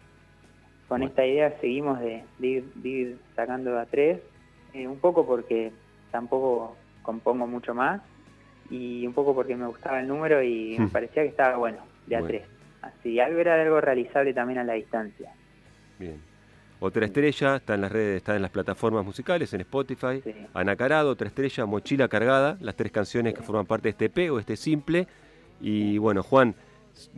Con 0.88 1.02
esta 1.02 1.24
idea 1.24 1.58
seguimos 1.60 2.00
de, 2.00 2.24
ir, 2.40 3.18
sacando 3.36 3.78
a 3.78 3.86
tres, 3.86 4.20
eh, 4.74 4.88
un 4.88 4.98
poco 4.98 5.26
porque 5.26 5.72
tampoco 6.10 6.76
compongo 7.02 7.46
mucho 7.46 7.74
más 7.74 8.00
y 8.70 9.06
un 9.06 9.12
poco 9.12 9.34
porque 9.34 9.54
me 9.56 9.66
gustaba 9.66 10.00
el 10.00 10.08
número 10.08 10.42
y 10.42 10.76
me 10.78 10.88
parecía 10.88 11.22
que 11.22 11.28
estaba 11.28 11.56
bueno, 11.56 11.78
de 12.06 12.16
a 12.16 12.22
tres. 12.22 12.42
Así, 12.80 13.20
algo 13.20 13.38
era 13.38 13.60
algo 13.60 13.80
realizable 13.80 14.34
también 14.34 14.58
a 14.58 14.64
la 14.64 14.72
distancia. 14.72 15.32
Bien. 15.98 16.20
Otra 16.80 17.06
estrella 17.06 17.56
está 17.56 17.74
en 17.74 17.82
las 17.82 17.92
redes, 17.92 18.16
está 18.16 18.34
en 18.34 18.42
las 18.42 18.50
plataformas 18.50 19.04
musicales, 19.04 19.54
en 19.54 19.60
Spotify. 19.60 20.20
Anacarado, 20.52 21.10
otra 21.10 21.28
estrella, 21.28 21.64
Mochila 21.64 22.08
Cargada, 22.08 22.56
las 22.60 22.74
tres 22.74 22.90
canciones 22.90 23.34
que 23.34 23.42
forman 23.42 23.66
parte 23.66 23.84
de 23.84 23.90
este 23.90 24.10
P 24.10 24.30
o 24.30 24.40
este 24.40 24.56
simple. 24.56 25.06
Y 25.60 25.98
bueno, 25.98 26.24
Juan, 26.24 26.56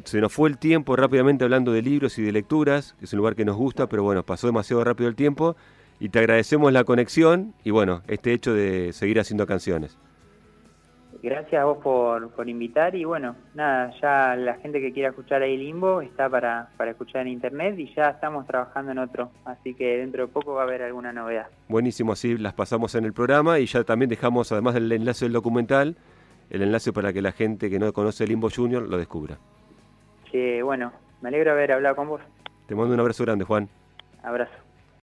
se 0.04 0.20
nos 0.20 0.34
fue 0.34 0.50
el 0.50 0.58
tiempo 0.58 0.96
rápidamente 0.96 1.44
hablando 1.44 1.72
de 1.72 1.80
libros 1.80 2.18
y 2.18 2.22
de 2.22 2.32
lecturas, 2.32 2.94
que 2.98 3.06
es 3.06 3.12
un 3.14 3.20
lugar 3.20 3.34
que 3.34 3.46
nos 3.46 3.56
gusta, 3.56 3.86
pero 3.86 4.02
bueno, 4.02 4.22
pasó 4.22 4.46
demasiado 4.46 4.84
rápido 4.84 5.08
el 5.08 5.16
tiempo 5.16 5.56
y 6.00 6.08
te 6.08 6.18
agradecemos 6.18 6.72
la 6.72 6.84
conexión 6.84 7.54
y 7.64 7.70
bueno, 7.70 8.02
este 8.08 8.32
hecho 8.32 8.52
de 8.54 8.92
seguir 8.92 9.20
haciendo 9.20 9.46
canciones. 9.46 9.96
gracias 11.22 11.62
a 11.62 11.64
vos 11.64 11.78
por, 11.82 12.30
por 12.32 12.48
invitar 12.50 12.94
y 12.94 13.04
bueno, 13.04 13.34
nada, 13.54 13.92
ya 14.00 14.36
la 14.36 14.54
gente 14.56 14.80
que 14.80 14.92
quiera 14.92 15.08
escuchar 15.08 15.40
ahí 15.40 15.56
Limbo 15.56 16.02
está 16.02 16.28
para, 16.28 16.68
para 16.76 16.90
escuchar 16.90 17.22
en 17.22 17.28
internet 17.28 17.78
y 17.78 17.94
ya 17.94 18.10
estamos 18.10 18.46
trabajando 18.46 18.92
en 18.92 18.98
otro, 18.98 19.30
así 19.46 19.74
que 19.74 19.98
dentro 19.98 20.26
de 20.26 20.32
poco 20.32 20.52
va 20.54 20.62
a 20.62 20.64
haber 20.64 20.82
alguna 20.82 21.12
novedad. 21.14 21.46
Buenísimo, 21.68 22.12
así 22.12 22.36
las 22.36 22.52
pasamos 22.52 22.94
en 22.94 23.04
el 23.06 23.14
programa 23.14 23.58
y 23.58 23.66
ya 23.66 23.84
también 23.84 24.10
dejamos, 24.10 24.52
además 24.52 24.74
del 24.74 24.92
enlace 24.92 25.24
del 25.24 25.32
documental, 25.32 25.96
el 26.50 26.60
enlace 26.60 26.92
para 26.92 27.12
que 27.14 27.22
la 27.22 27.32
gente 27.32 27.70
que 27.70 27.78
no 27.78 27.90
conoce 27.94 28.26
Limbo 28.26 28.50
Junior 28.54 28.82
lo 28.86 28.98
descubra. 28.98 29.38
Sí, 30.30 30.60
bueno, 30.60 30.92
me 31.22 31.28
alegro 31.28 31.52
haber 31.52 31.72
hablado 31.72 31.96
con 31.96 32.08
vos. 32.08 32.20
Te 32.66 32.74
mando 32.74 32.92
un 32.92 33.00
abrazo 33.00 33.24
grande, 33.24 33.44
Juan. 33.44 33.68
Abrazo. 34.22 34.63